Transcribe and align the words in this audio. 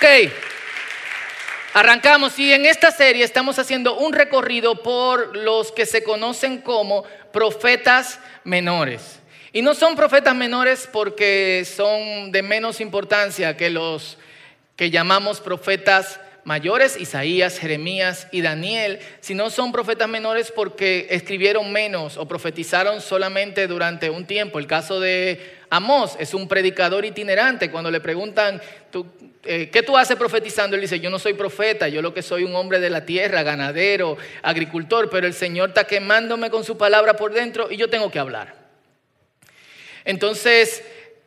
Ok. 0.00 0.32
Arrancamos 1.74 2.38
y 2.38 2.54
en 2.54 2.64
esta 2.64 2.90
serie 2.90 3.22
estamos 3.22 3.58
haciendo 3.58 3.98
un 3.98 4.14
recorrido 4.14 4.82
por 4.82 5.36
los 5.36 5.72
que 5.72 5.84
se 5.84 6.02
conocen 6.02 6.62
como 6.62 7.04
profetas 7.34 8.18
menores. 8.42 9.20
Y 9.52 9.60
no 9.60 9.74
son 9.74 9.96
profetas 9.96 10.34
menores 10.34 10.88
porque 10.90 11.66
son 11.66 12.32
de 12.32 12.40
menos 12.40 12.80
importancia 12.80 13.58
que 13.58 13.68
los 13.68 14.16
que 14.74 14.88
llamamos 14.88 15.42
profetas 15.42 16.18
mayores, 16.44 16.98
Isaías, 16.98 17.58
Jeremías 17.58 18.26
y 18.32 18.40
Daniel, 18.40 19.00
sino 19.20 19.50
son 19.50 19.70
profetas 19.70 20.08
menores 20.08 20.50
porque 20.50 21.08
escribieron 21.10 21.72
menos 21.72 22.16
o 22.16 22.26
profetizaron 22.26 23.02
solamente 23.02 23.66
durante 23.66 24.08
un 24.08 24.24
tiempo. 24.24 24.58
El 24.58 24.66
caso 24.66 24.98
de 24.98 25.58
Amós 25.68 26.16
es 26.18 26.34
un 26.34 26.48
predicador 26.48 27.04
itinerante. 27.04 27.70
Cuando 27.70 27.90
le 27.90 28.00
preguntan, 28.00 28.60
¿tú, 28.90 29.06
eh, 29.44 29.70
¿qué 29.72 29.82
tú 29.82 29.96
haces 29.96 30.16
profetizando? 30.16 30.76
Él 30.76 30.82
dice, 30.82 31.00
yo 31.00 31.08
no 31.08 31.18
soy 31.18 31.32
profeta, 31.32 31.88
yo 31.88 32.02
lo 32.02 32.12
que 32.12 32.22
soy 32.22 32.44
un 32.44 32.54
hombre 32.54 32.78
de 32.78 32.90
la 32.90 33.06
tierra, 33.06 33.42
ganadero, 33.42 34.18
agricultor, 34.42 35.08
pero 35.08 35.26
el 35.26 35.34
Señor 35.34 35.70
está 35.70 35.84
quemándome 35.84 36.50
con 36.50 36.64
su 36.64 36.76
palabra 36.76 37.14
por 37.14 37.32
dentro 37.32 37.70
y 37.70 37.76
yo 37.76 37.88
tengo 37.88 38.10
que 38.10 38.18
hablar. 38.18 38.54
Entonces, 40.04 40.82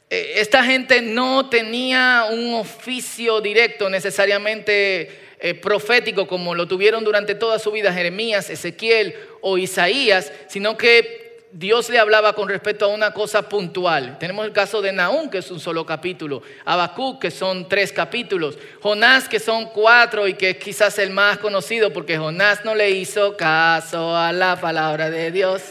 eh, 0.09 0.33
esta 0.35 0.63
gente 0.63 1.01
no 1.01 1.49
tenía 1.49 2.27
un 2.29 2.53
oficio 2.53 3.41
directo 3.41 3.89
necesariamente 3.89 5.09
eh, 5.39 5.55
profético 5.55 6.27
como 6.27 6.53
lo 6.53 6.67
tuvieron 6.67 7.03
durante 7.03 7.33
toda 7.33 7.57
su 7.57 7.71
vida 7.71 7.91
Jeremías, 7.91 8.49
Ezequiel 8.49 9.15
o 9.41 9.57
Isaías, 9.57 10.31
sino 10.47 10.77
que 10.77 11.22
Dios 11.55 11.87
le 11.91 11.99
hablaba 11.99 12.33
con 12.33 12.49
respecto 12.49 12.85
a 12.85 12.87
una 12.87 13.11
cosa 13.11 13.47
puntual. 13.47 14.17
Tenemos 14.17 14.43
el 14.43 14.51
caso 14.51 14.81
de 14.81 14.91
Naúm, 14.91 15.29
que 15.29 15.37
es 15.37 15.51
un 15.51 15.59
solo 15.59 15.85
capítulo, 15.85 16.41
Habacuc, 16.65 17.21
que 17.21 17.29
son 17.29 17.69
tres 17.69 17.91
capítulos, 17.91 18.57
Jonás, 18.81 19.29
que 19.29 19.39
son 19.39 19.65
cuatro 19.65 20.27
y 20.27 20.33
que 20.33 20.49
es 20.49 20.57
quizás 20.57 20.97
el 20.97 21.11
más 21.11 21.37
conocido 21.37 21.93
porque 21.93 22.17
Jonás 22.17 22.65
no 22.65 22.73
le 22.73 22.89
hizo 22.89 23.37
caso 23.37 24.17
a 24.17 24.31
la 24.33 24.59
palabra 24.59 25.11
de 25.11 25.29
Dios. 25.29 25.61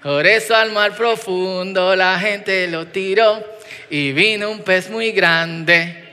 Por 0.00 0.24
eso 0.24 0.54
al 0.54 0.70
mar 0.70 0.94
profundo 0.94 1.96
la 1.96 2.20
gente 2.20 2.68
lo 2.68 2.86
tiró 2.86 3.44
y 3.90 4.12
vino 4.12 4.48
un 4.48 4.60
pez 4.60 4.88
muy 4.88 5.10
grande. 5.10 6.04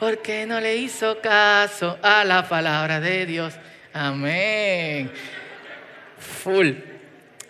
Porque 0.00 0.44
no 0.44 0.58
le 0.58 0.74
hizo 0.74 1.20
caso 1.20 1.96
a 2.02 2.24
la 2.24 2.48
palabra 2.48 2.98
de 2.98 3.26
Dios. 3.26 3.54
Amén. 3.92 5.12
Full. 6.18 6.91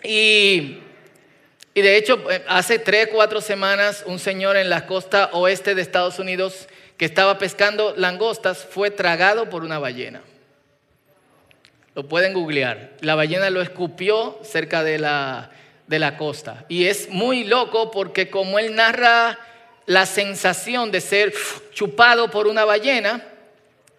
Y, 0.03 0.79
de 1.73 1.97
hecho, 1.97 2.29
eh, 2.29 2.43
hace 2.47 2.79
tres, 2.79 3.09
cuatro 3.11 3.41
semanas, 3.41 4.03
un 4.05 4.19
señor 4.19 4.57
en 4.57 4.69
la 4.69 4.85
costa 4.85 5.29
oeste 5.33 5.75
de 5.75 5.81
Estados 5.81 6.19
Unidos 6.19 6.67
que 6.97 7.05
estaba 7.05 7.37
pescando 7.37 7.93
langostas 7.97 8.67
fue 8.69 8.91
tragado 8.91 9.49
por 9.49 9.63
una 9.63 9.79
ballena. 9.79 10.21
Lo 11.95 12.07
pueden 12.07 12.33
googlear. 12.33 12.91
La 13.01 13.15
ballena 13.15 13.49
lo 13.49 13.61
escupió 13.61 14.39
cerca 14.43 14.83
de 14.83 14.99
la, 14.99 15.51
de 15.87 15.99
la 15.99 16.17
costa. 16.17 16.65
Y 16.69 16.85
es 16.85 17.09
muy 17.09 17.43
loco 17.43 17.91
porque 17.91 18.29
como 18.29 18.59
él 18.59 18.75
narra 18.75 19.39
la 19.85 20.05
sensación 20.05 20.91
de 20.91 21.01
ser 21.01 21.33
chupado 21.73 22.31
por 22.31 22.47
una 22.47 22.65
ballena, 22.65 23.23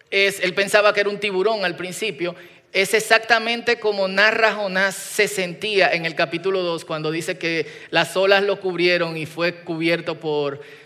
es, 0.09 0.39
él 0.39 0.53
pensaba 0.53 0.93
que 0.93 1.01
era 1.01 1.09
un 1.09 1.19
tiburón 1.19 1.65
al 1.65 1.75
principio, 1.75 2.35
es 2.75 2.93
exactamente 2.93 3.79
como 3.79 4.09
narra 4.09 4.51
Jonás 4.51 4.95
se 4.95 5.29
sentía 5.29 5.93
en 5.93 6.05
el 6.05 6.13
capítulo 6.13 6.61
2 6.61 6.83
cuando 6.83 7.09
dice 7.09 7.37
que 7.37 7.67
las 7.89 8.17
olas 8.17 8.43
lo 8.43 8.59
cubrieron 8.59 9.15
y 9.15 9.25
fue 9.25 9.61
cubierto 9.63 10.19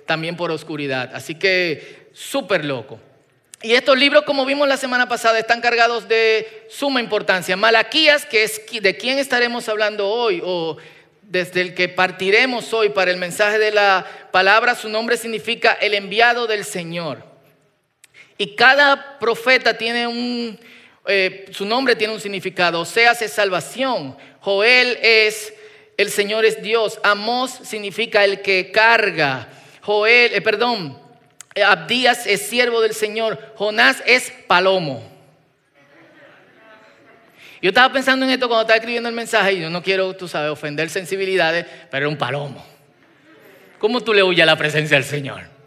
también 0.05 0.37
por 0.37 0.51
oscuridad. 0.51 1.09
Así 1.15 1.33
que 1.33 2.09
súper 2.13 2.63
loco. 2.63 2.99
Y 3.63 3.73
estos 3.73 3.97
libros, 3.97 4.21
como 4.21 4.45
vimos 4.45 4.67
la 4.67 4.77
semana 4.77 5.09
pasada, 5.09 5.39
están 5.39 5.61
cargados 5.61 6.07
de 6.07 6.67
suma 6.69 7.01
importancia. 7.01 7.57
Malaquías, 7.57 8.23
que 8.23 8.43
es 8.43 8.61
de 8.71 8.95
quién 8.95 9.17
estaremos 9.17 9.67
hablando 9.67 10.07
hoy, 10.07 10.43
o 10.45 10.77
desde 11.23 11.61
el 11.61 11.73
que 11.73 11.89
partiremos 11.89 12.71
hoy 12.71 12.89
para 12.89 13.09
el 13.09 13.17
mensaje 13.17 13.57
de 13.57 13.71
la 13.71 14.05
palabra, 14.31 14.75
su 14.75 14.89
nombre 14.89 15.17
significa 15.17 15.71
el 15.73 15.95
enviado 15.95 16.45
del 16.45 16.65
Señor. 16.65 17.23
Y 18.37 18.55
cada 18.55 19.17
profeta 19.17 19.75
tiene 19.75 20.05
un, 20.05 20.59
eh, 21.07 21.45
su 21.51 21.65
nombre 21.65 21.95
tiene 21.95 22.13
un 22.13 22.19
significado. 22.19 22.81
Oseas 22.81 23.21
es 23.21 23.33
salvación. 23.33 24.15
Joel 24.41 24.97
es 25.01 25.53
el 25.97 26.09
Señor 26.09 26.45
es 26.45 26.61
Dios. 26.61 26.99
Amos 27.03 27.51
significa 27.63 28.23
el 28.23 28.41
que 28.41 28.71
carga. 28.71 29.49
Joel, 29.81 30.33
eh, 30.33 30.41
perdón, 30.41 30.97
Abdías 31.61 32.25
es 32.25 32.41
siervo 32.41 32.81
del 32.81 32.93
Señor. 32.93 33.53
Jonás 33.55 34.01
es 34.05 34.31
palomo. 34.47 35.03
Yo 37.61 37.69
estaba 37.69 37.91
pensando 37.91 38.25
en 38.25 38.31
esto 38.31 38.47
cuando 38.47 38.61
estaba 38.61 38.77
escribiendo 38.77 39.09
el 39.09 39.15
mensaje 39.15 39.53
y 39.53 39.61
yo 39.61 39.69
no 39.69 39.83
quiero, 39.83 40.15
tú 40.15 40.29
sabes, 40.29 40.49
ofender 40.49 40.89
sensibilidades, 40.89 41.65
pero 41.91 42.05
era 42.05 42.09
un 42.09 42.17
palomo. 42.17 42.65
¿Cómo 43.79 44.01
tú 44.01 44.13
le 44.13 44.23
huyes 44.23 44.43
a 44.43 44.45
la 44.45 44.57
presencia 44.57 44.95
del 44.95 45.03
Señor? 45.03 45.58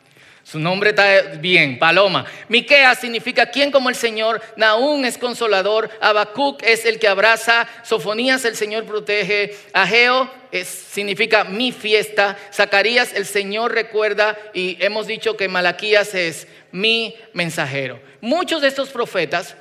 Su 0.52 0.58
nombre 0.58 0.90
está 0.90 1.36
bien, 1.38 1.78
Paloma. 1.78 2.26
Miquea 2.48 2.94
significa 2.94 3.46
quién 3.46 3.70
como 3.70 3.88
el 3.88 3.94
Señor. 3.94 4.42
Naún 4.56 5.06
es 5.06 5.16
consolador. 5.16 5.88
Habacuc 5.98 6.62
es 6.62 6.84
el 6.84 6.98
que 6.98 7.08
abraza. 7.08 7.66
Sofonías 7.82 8.44
el 8.44 8.54
Señor 8.54 8.84
protege. 8.84 9.56
Ageo 9.72 10.30
significa 10.62 11.44
mi 11.44 11.72
fiesta. 11.72 12.36
Zacarías 12.52 13.14
el 13.14 13.24
Señor 13.24 13.72
recuerda. 13.72 14.36
Y 14.52 14.76
hemos 14.84 15.06
dicho 15.06 15.38
que 15.38 15.48
Malaquías 15.48 16.14
es 16.14 16.46
mi 16.70 17.16
mensajero. 17.32 17.98
Muchos 18.20 18.60
de 18.60 18.68
estos 18.68 18.90
profetas 18.90 19.56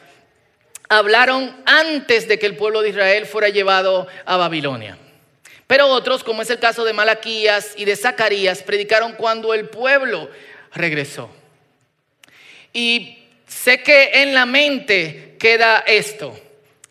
hablaron 0.89 1.55
antes 1.65 2.27
de 2.27 2.37
que 2.37 2.47
el 2.47 2.57
pueblo 2.57 2.81
de 2.81 2.89
Israel 2.89 3.25
fuera 3.27 3.47
llevado 3.47 4.07
a 4.25 4.35
Babilonia. 4.35 4.97
Pero 5.71 5.87
otros, 5.87 6.25
como 6.25 6.41
es 6.41 6.49
el 6.49 6.59
caso 6.59 6.83
de 6.83 6.91
Malaquías 6.91 7.75
y 7.77 7.85
de 7.85 7.95
Zacarías, 7.95 8.61
predicaron 8.61 9.13
cuando 9.13 9.53
el 9.53 9.69
pueblo 9.69 10.29
regresó. 10.73 11.29
Y 12.73 13.17
sé 13.47 13.81
que 13.81 14.21
en 14.21 14.33
la 14.33 14.45
mente 14.45 15.35
queda 15.39 15.79
esto, 15.79 16.39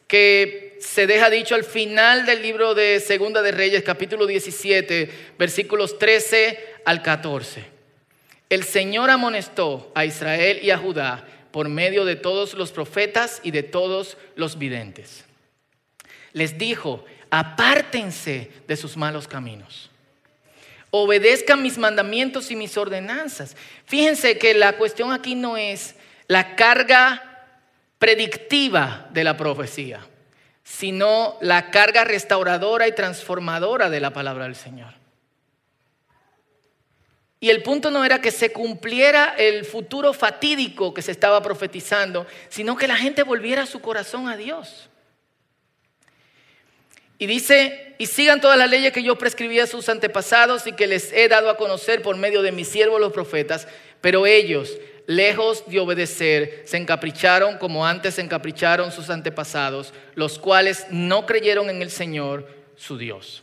que 0.06 0.78
se 0.80 1.06
deja 1.06 1.30
dicho 1.30 1.54
al 1.54 1.64
final 1.64 2.26
del 2.26 2.42
libro 2.42 2.74
de 2.74 3.00
Segunda 3.00 3.42
de 3.42 3.52
Reyes, 3.52 3.82
capítulo 3.82 4.26
17, 4.26 5.10
versículos 5.38 5.98
13 5.98 6.58
al 6.84 7.02
14. 7.02 7.64
El 8.48 8.64
Señor 8.64 9.10
amonestó 9.10 9.92
a 9.94 10.04
Israel 10.04 10.58
y 10.62 10.70
a 10.70 10.78
Judá 10.78 11.26
por 11.52 11.68
medio 11.68 12.04
de 12.04 12.16
todos 12.16 12.54
los 12.54 12.72
profetas 12.72 13.41
y 13.42 13.50
de 13.50 13.62
todos 13.62 14.16
los 14.34 14.58
videntes. 14.58 15.24
Les 16.32 16.58
dijo, 16.58 17.04
apártense 17.30 18.50
de 18.66 18.76
sus 18.76 18.97
malos 18.97 19.28
caminos 19.28 19.90
obedezcan 20.91 21.62
mis 21.62 21.78
mandamientos 21.78 22.51
y 22.51 22.56
mis 22.56 22.77
ordenanzas. 22.77 23.56
Fíjense 23.87 24.39
que 24.39 24.55
la 24.55 24.77
cuestión 24.77 25.12
aquí 25.12 25.34
no 25.34 25.56
es 25.56 25.95
la 26.27 26.56
carga 26.56 27.47
predictiva 27.99 29.09
de 29.12 29.25
la 29.25 29.37
profecía, 29.37 30.01
sino 30.62 31.37
la 31.41 31.71
carga 31.71 32.05
restauradora 32.05 32.89
y 32.89 32.95
transformadora 32.95 33.91
de 33.91 34.01
la 34.01 34.12
palabra 34.12 34.45
del 34.45 34.56
Señor. 34.56 34.95
Y 37.43 37.49
el 37.49 37.62
punto 37.62 37.91
no 37.91 38.05
era 38.05 38.21
que 38.21 38.31
se 38.31 38.53
cumpliera 38.53 39.34
el 39.39 39.65
futuro 39.65 40.12
fatídico 40.12 40.93
que 40.93 41.01
se 41.01 41.12
estaba 41.12 41.43
profetizando, 41.43 42.27
sino 42.51 42.77
que 42.77 42.87
la 42.87 42.97
gente 42.97 43.22
volviera 43.22 43.65
su 43.65 43.81
corazón 43.81 44.28
a 44.28 44.37
Dios. 44.37 44.91
Y 47.21 47.27
dice, 47.27 47.95
y 47.99 48.07
sigan 48.07 48.41
todas 48.41 48.57
las 48.57 48.71
leyes 48.71 48.95
que 48.95 49.03
yo 49.03 49.17
prescribí 49.17 49.61
a 49.61 49.67
sus 49.67 49.91
antepasados 49.91 50.67
y 50.67 50.72
que 50.72 50.87
les 50.87 51.13
he 51.13 51.28
dado 51.28 51.51
a 51.51 51.59
conocer 51.59 52.01
por 52.01 52.17
medio 52.17 52.41
de 52.41 52.51
mis 52.51 52.67
siervos 52.67 52.99
los 52.99 53.13
profetas, 53.13 53.69
pero 54.01 54.25
ellos, 54.27 54.78
lejos 55.07 55.65
de 55.67 55.81
obedecer, 55.81 56.63
se 56.65 56.78
encapricharon 56.78 57.59
como 57.59 57.87
antes 57.87 58.15
se 58.15 58.22
encapricharon 58.22 58.91
sus 58.91 59.11
antepasados, 59.11 59.93
los 60.15 60.39
cuales 60.39 60.87
no 60.89 61.27
creyeron 61.27 61.69
en 61.69 61.83
el 61.83 61.91
Señor, 61.91 62.49
su 62.75 62.97
Dios. 62.97 63.43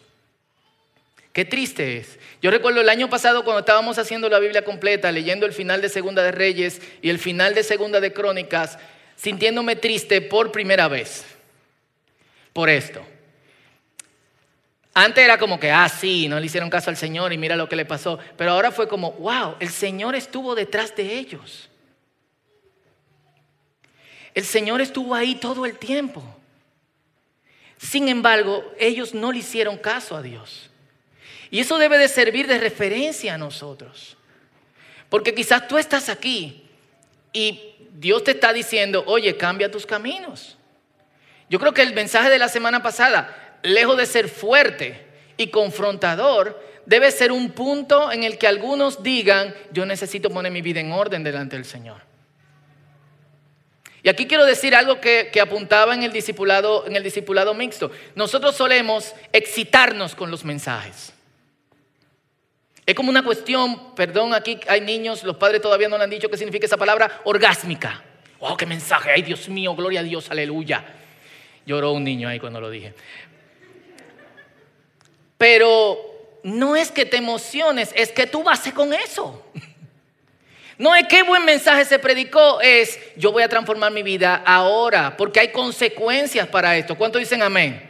Qué 1.31 1.45
triste 1.45 1.97
es. 1.97 2.17
Yo 2.41 2.49
recuerdo 2.49 2.81
el 2.81 2.89
año 2.89 3.11
pasado 3.11 3.43
cuando 3.43 3.59
estábamos 3.59 3.99
haciendo 3.99 4.27
la 4.27 4.39
Biblia 4.39 4.63
completa, 4.63 5.11
leyendo 5.11 5.45
el 5.45 5.53
final 5.53 5.83
de 5.83 5.89
Segunda 5.89 6.23
de 6.23 6.31
Reyes 6.31 6.81
y 7.03 7.11
el 7.11 7.19
final 7.19 7.53
de 7.53 7.61
Segunda 7.61 7.99
de 7.99 8.11
Crónicas, 8.11 8.79
sintiéndome 9.15 9.75
triste 9.75 10.19
por 10.21 10.51
primera 10.51 10.87
vez 10.87 11.25
por 12.53 12.71
esto. 12.71 13.05
Antes 14.99 15.23
era 15.23 15.37
como 15.37 15.59
que, 15.59 15.69
ah, 15.69 15.87
sí, 15.87 16.27
no 16.27 16.39
le 16.39 16.47
hicieron 16.47 16.71
caso 16.71 16.89
al 16.89 16.97
Señor 16.97 17.31
y 17.31 17.37
mira 17.37 17.55
lo 17.55 17.69
que 17.69 17.75
le 17.75 17.85
pasó. 17.85 18.17
Pero 18.35 18.49
ahora 18.49 18.71
fue 18.71 18.87
como, 18.87 19.11
wow, 19.11 19.55
el 19.59 19.69
Señor 19.69 20.15
estuvo 20.15 20.55
detrás 20.55 20.95
de 20.95 21.19
ellos. 21.19 21.69
El 24.33 24.43
Señor 24.43 24.81
estuvo 24.81 25.13
ahí 25.13 25.35
todo 25.35 25.67
el 25.67 25.77
tiempo. 25.77 26.23
Sin 27.77 28.09
embargo, 28.09 28.73
ellos 28.79 29.13
no 29.13 29.31
le 29.31 29.37
hicieron 29.37 29.77
caso 29.77 30.15
a 30.15 30.23
Dios. 30.23 30.71
Y 31.51 31.59
eso 31.59 31.77
debe 31.77 31.99
de 31.99 32.07
servir 32.07 32.47
de 32.47 32.57
referencia 32.57 33.35
a 33.35 33.37
nosotros. 33.37 34.17
Porque 35.09 35.35
quizás 35.35 35.67
tú 35.67 35.77
estás 35.77 36.09
aquí 36.09 36.65
y 37.33 37.75
Dios 37.91 38.23
te 38.23 38.31
está 38.31 38.51
diciendo, 38.51 39.03
oye, 39.05 39.37
cambia 39.37 39.69
tus 39.69 39.85
caminos. 39.85 40.57
Yo 41.51 41.59
creo 41.59 41.75
que 41.75 41.83
el 41.83 41.93
mensaje 41.93 42.31
de 42.31 42.39
la 42.39 42.49
semana 42.49 42.81
pasada, 42.81 43.46
lejos 43.63 43.97
de 43.97 44.05
ser 44.05 44.29
fuerte 44.29 45.05
y 45.37 45.47
confrontador, 45.47 46.61
debe 46.85 47.11
ser 47.11 47.31
un 47.31 47.51
punto 47.51 48.11
en 48.11 48.23
el 48.23 48.37
que 48.37 48.47
algunos 48.47 49.03
digan, 49.03 49.53
yo 49.71 49.85
necesito 49.85 50.29
poner 50.29 50.51
mi 50.51 50.61
vida 50.61 50.79
en 50.79 50.91
orden 50.91 51.23
delante 51.23 51.55
del 51.55 51.65
Señor. 51.65 52.07
Y 54.03 54.09
aquí 54.09 54.25
quiero 54.25 54.45
decir 54.45 54.73
algo 54.73 55.01
que, 55.01 55.29
apuntaba 55.41 55.93
en 55.93 56.03
el, 56.03 56.13
discipulado, 56.13 56.87
en 56.87 56.95
el 56.95 57.03
discipulado 57.03 57.53
mixto. 57.53 57.91
Nosotros 58.15 58.55
solemos 58.55 59.13
excitarnos 59.33 60.15
con 60.15 60.31
los 60.31 60.45
mensajes. 60.45 61.11
Es 62.85 62.95
como 62.95 63.09
una 63.09 63.21
cuestión, 63.21 63.93
perdón, 63.95 64.33
aquí 64.33 64.57
hay 64.69 64.79
niños, 64.79 65.25
los 65.25 65.35
padres 65.35 65.61
todavía 65.61 65.89
no 65.89 65.97
le 65.97 66.05
han 66.05 66.09
dicho 66.09 66.29
qué 66.29 66.37
significa 66.37 66.65
esa 66.65 66.77
palabra, 66.77 67.19
orgásmica. 67.25 68.01
¡Oh, 68.39 68.55
qué 68.55 68.65
mensaje! 68.65 69.11
¡Ay, 69.11 69.23
Dios 69.23 69.49
mío, 69.49 69.75
gloria 69.75 69.99
a 69.99 70.03
Dios, 70.03 70.31
aleluya! 70.31 70.85
Lloró 71.65 71.91
un 71.91 72.05
niño 72.05 72.29
ahí 72.29 72.39
cuando 72.39 72.61
lo 72.61 72.69
dije. 72.69 72.93
Pero 75.37 75.97
no 76.43 76.75
es 76.75 76.91
que 76.91 77.05
te 77.05 77.17
emociones, 77.17 77.91
es 77.95 78.11
que 78.11 78.27
tú 78.27 78.43
vas 78.43 78.61
con 78.73 78.93
eso. 78.93 79.43
No 80.79 80.93
es 80.93 81.07
qué 81.07 81.23
buen 81.23 81.43
mensaje 81.43 81.85
se 81.85 81.97
predicó, 81.97 82.61
es 82.61 82.99
yo 83.15 83.31
voy 83.31 83.41
a 83.41 83.49
transformar 83.49 83.91
mi 83.91 84.03
vida 84.03 84.43
ahora, 84.45 85.17
porque 85.17 85.39
hay 85.39 85.47
consecuencias 85.47 86.47
para 86.47 86.77
esto. 86.77 86.95
¿Cuántos 86.95 87.19
dicen 87.19 87.41
amén? 87.41 87.81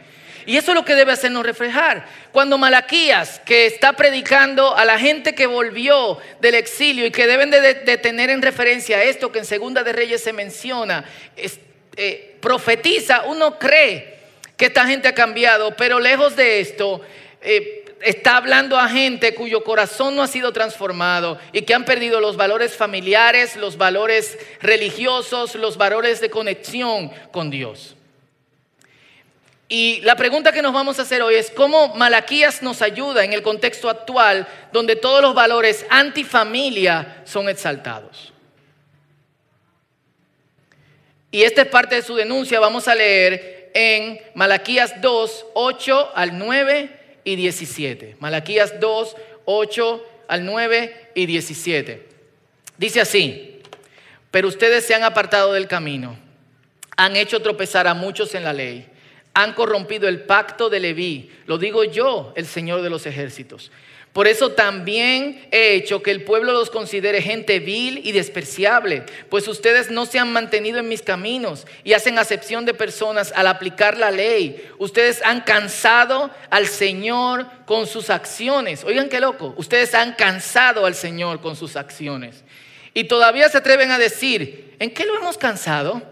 Y 0.46 0.56
eso 0.56 0.70
es 0.70 0.74
lo 0.74 0.86
que 0.86 0.94
debe 0.94 1.12
hacernos 1.12 1.44
reflejar. 1.44 2.06
Cuando 2.32 2.56
Malaquías, 2.56 3.38
que 3.40 3.66
está 3.66 3.92
predicando 3.92 4.74
a 4.74 4.86
la 4.86 4.98
gente 4.98 5.34
que 5.34 5.46
volvió 5.46 6.16
del 6.40 6.54
exilio 6.54 7.04
y 7.04 7.10
que 7.10 7.26
deben 7.26 7.50
de, 7.50 7.98
tener 7.98 8.30
en 8.30 8.40
referencia 8.40 9.02
esto 9.02 9.30
que 9.30 9.40
en 9.40 9.44
Segunda 9.44 9.84
de 9.84 9.92
Reyes 9.92 10.22
se 10.22 10.32
menciona, 10.32 11.04
eh, 11.36 12.36
profetiza, 12.40 13.24
uno 13.26 13.58
cree 13.58 14.20
que 14.56 14.64
esta 14.64 14.86
gente 14.86 15.08
ha 15.08 15.14
cambiado, 15.14 15.76
pero 15.76 16.00
lejos 16.00 16.34
de 16.34 16.60
esto, 16.60 17.02
eh, 17.40 17.84
está 18.02 18.36
hablando 18.36 18.78
a 18.78 18.88
gente 18.88 19.34
cuyo 19.34 19.64
corazón 19.64 20.16
no 20.16 20.22
ha 20.22 20.26
sido 20.26 20.52
transformado 20.52 21.38
y 21.52 21.62
que 21.62 21.74
han 21.74 21.84
perdido 21.84 22.20
los 22.20 22.36
valores 22.36 22.76
familiares, 22.76 23.56
los 23.56 23.76
valores 23.76 24.38
religiosos, 24.60 25.54
los 25.54 25.76
valores 25.76 26.20
de 26.20 26.30
conexión 26.30 27.10
con 27.30 27.50
Dios. 27.50 27.94
Y 29.70 30.00
la 30.00 30.16
pregunta 30.16 30.52
que 30.52 30.62
nos 30.62 30.72
vamos 30.72 30.98
a 30.98 31.02
hacer 31.02 31.20
hoy 31.20 31.34
es 31.34 31.50
cómo 31.50 31.94
Malaquías 31.94 32.62
nos 32.62 32.80
ayuda 32.80 33.24
en 33.24 33.34
el 33.34 33.42
contexto 33.42 33.90
actual 33.90 34.48
donde 34.72 34.96
todos 34.96 35.20
los 35.20 35.34
valores 35.34 35.84
antifamilia 35.90 37.22
son 37.24 37.48
exaltados. 37.50 38.32
Y 41.30 41.42
esta 41.42 41.62
es 41.62 41.68
parte 41.68 41.96
de 41.96 42.02
su 42.02 42.14
denuncia, 42.14 42.58
vamos 42.58 42.88
a 42.88 42.94
leer 42.94 43.70
en 43.74 44.18
Malaquías 44.34 45.02
2, 45.02 45.46
8 45.52 46.12
al 46.14 46.38
9 46.38 46.97
y 47.28 47.36
17. 47.36 48.16
Malaquías 48.20 48.80
2, 48.80 49.16
8 49.44 50.04
al 50.28 50.46
9 50.46 51.10
y 51.14 51.26
17. 51.26 52.08
Dice 52.78 53.02
así, 53.02 53.60
pero 54.30 54.48
ustedes 54.48 54.86
se 54.86 54.94
han 54.94 55.02
apartado 55.02 55.52
del 55.52 55.68
camino, 55.68 56.18
han 56.96 57.16
hecho 57.16 57.42
tropezar 57.42 57.86
a 57.86 57.92
muchos 57.92 58.34
en 58.34 58.44
la 58.44 58.54
ley, 58.54 58.86
han 59.34 59.52
corrompido 59.52 60.08
el 60.08 60.22
pacto 60.22 60.70
de 60.70 60.80
Leví, 60.80 61.30
lo 61.44 61.58
digo 61.58 61.84
yo, 61.84 62.32
el 62.34 62.46
Señor 62.46 62.80
de 62.80 62.88
los 62.88 63.04
ejércitos. 63.04 63.70
Por 64.18 64.26
eso 64.26 64.50
también 64.50 65.46
he 65.52 65.74
hecho 65.74 66.02
que 66.02 66.10
el 66.10 66.24
pueblo 66.24 66.52
los 66.52 66.70
considere 66.70 67.22
gente 67.22 67.60
vil 67.60 68.00
y 68.04 68.10
despreciable, 68.10 69.04
pues 69.28 69.46
ustedes 69.46 69.92
no 69.92 70.06
se 70.06 70.18
han 70.18 70.32
mantenido 70.32 70.80
en 70.80 70.88
mis 70.88 71.02
caminos 71.02 71.68
y 71.84 71.92
hacen 71.92 72.18
acepción 72.18 72.64
de 72.64 72.74
personas 72.74 73.32
al 73.36 73.46
aplicar 73.46 73.96
la 73.96 74.10
ley. 74.10 74.68
Ustedes 74.78 75.22
han 75.24 75.42
cansado 75.42 76.32
al 76.50 76.66
Señor 76.66 77.46
con 77.64 77.86
sus 77.86 78.10
acciones. 78.10 78.82
Oigan 78.82 79.08
qué 79.08 79.20
loco, 79.20 79.54
ustedes 79.56 79.94
han 79.94 80.14
cansado 80.14 80.84
al 80.84 80.96
Señor 80.96 81.40
con 81.40 81.54
sus 81.54 81.76
acciones. 81.76 82.42
Y 82.94 83.04
todavía 83.04 83.48
se 83.48 83.58
atreven 83.58 83.92
a 83.92 83.98
decir, 83.98 84.74
¿en 84.80 84.92
qué 84.92 85.04
lo 85.04 85.16
hemos 85.16 85.38
cansado? 85.38 86.02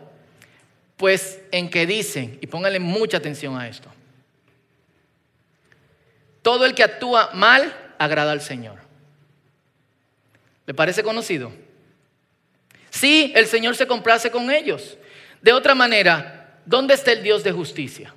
Pues 0.97 1.41
en 1.51 1.69
que 1.69 1.87
dicen, 1.87 2.39
y 2.41 2.47
pónganle 2.47 2.79
mucha 2.79 3.17
atención 3.17 3.59
a 3.59 3.69
esto, 3.69 3.91
todo 6.43 6.65
el 6.65 6.73
que 6.73 6.85
actúa 6.85 7.31
mal 7.35 7.83
agrada 7.99 8.33
al 8.33 8.41
Señor. 8.41 8.79
¿Le 10.67 10.75
parece 10.75 11.03
conocido? 11.03 11.53
Sí, 12.91 13.33
el 13.35 13.47
Señor 13.47 13.77
se 13.77 13.87
complace 13.87 14.31
con 14.31 14.51
ellos. 14.51 14.97
De 15.43 15.53
otra 15.53 15.75
manera, 15.75 16.61
¿dónde 16.65 16.95
está 16.95 17.13
el 17.13 17.23
Dios 17.23 17.45
de 17.45 17.53
justicia? 17.53 18.15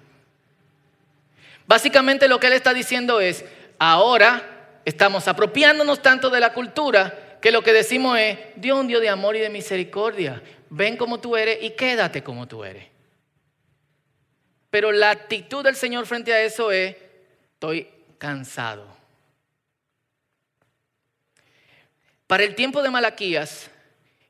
Básicamente 1.67 2.27
lo 2.27 2.39
que 2.39 2.47
él 2.47 2.53
está 2.53 2.73
diciendo 2.73 3.19
es, 3.19 3.45
ahora 3.77 4.79
estamos 4.85 5.27
apropiándonos 5.27 6.01
tanto 6.01 6.29
de 6.29 6.39
la 6.39 6.53
cultura 6.53 7.37
que 7.41 7.51
lo 7.51 7.61
que 7.61 7.73
decimos 7.73 8.17
es, 8.17 8.39
Dios 8.55 8.79
un 8.79 8.87
Dios 8.87 9.01
de 9.01 9.09
amor 9.09 9.35
y 9.35 9.39
de 9.39 9.49
misericordia. 9.49 10.41
Ven 10.69 10.97
como 10.97 11.19
tú 11.19 11.37
eres 11.37 11.59
y 11.61 11.71
quédate 11.71 12.23
como 12.23 12.47
tú 12.47 12.63
eres. 12.63 12.87
Pero 14.69 14.91
la 14.91 15.11
actitud 15.11 15.63
del 15.63 15.75
Señor 15.75 16.05
frente 16.05 16.33
a 16.33 16.41
eso 16.41 16.71
es, 16.71 16.95
estoy 17.53 17.87
cansado. 18.17 18.98
Para 22.29 22.43
el 22.43 22.53
tiempo 22.53 22.83
de 22.83 22.91
Malaquías, 22.91 23.71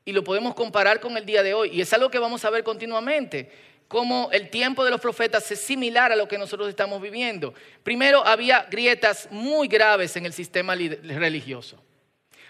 y 0.06 0.12
lo 0.12 0.24
podemos 0.24 0.54
comparar 0.54 1.00
con 1.00 1.18
el 1.18 1.26
día 1.26 1.42
de 1.42 1.52
hoy, 1.52 1.68
y 1.70 1.82
es 1.82 1.92
algo 1.92 2.10
que 2.10 2.18
vamos 2.18 2.42
a 2.46 2.48
ver 2.48 2.64
continuamente, 2.64 3.52
cómo 3.88 4.30
el 4.32 4.48
tiempo 4.48 4.86
de 4.86 4.90
los 4.90 5.02
profetas 5.02 5.50
es 5.50 5.60
similar 5.60 6.10
a 6.10 6.16
lo 6.16 6.26
que 6.26 6.38
nosotros 6.38 6.70
estamos 6.70 7.02
viviendo. 7.02 7.52
Primero, 7.82 8.26
había 8.26 8.62
grietas 8.70 9.28
muy 9.30 9.68
graves 9.68 10.16
en 10.16 10.24
el 10.24 10.32
sistema 10.32 10.74
religioso. 10.74 11.78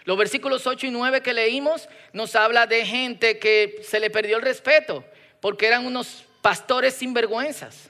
Los 0.05 0.17
versículos 0.17 0.65
8 0.65 0.87
y 0.87 0.91
9 0.91 1.19
que 1.19 1.33
leímos 1.33 1.89
nos 2.13 2.33
habla 2.37 2.65
de 2.65 2.85
gente 2.85 3.37
que 3.37 3.81
se 3.83 3.99
le 3.99 4.09
perdió 4.09 4.37
el 4.37 4.43
respeto 4.43 5.03
porque 5.41 5.67
eran 5.67 5.85
unos 5.85 6.23
pastores 6.41 6.93
sinvergüenzas. 6.93 7.89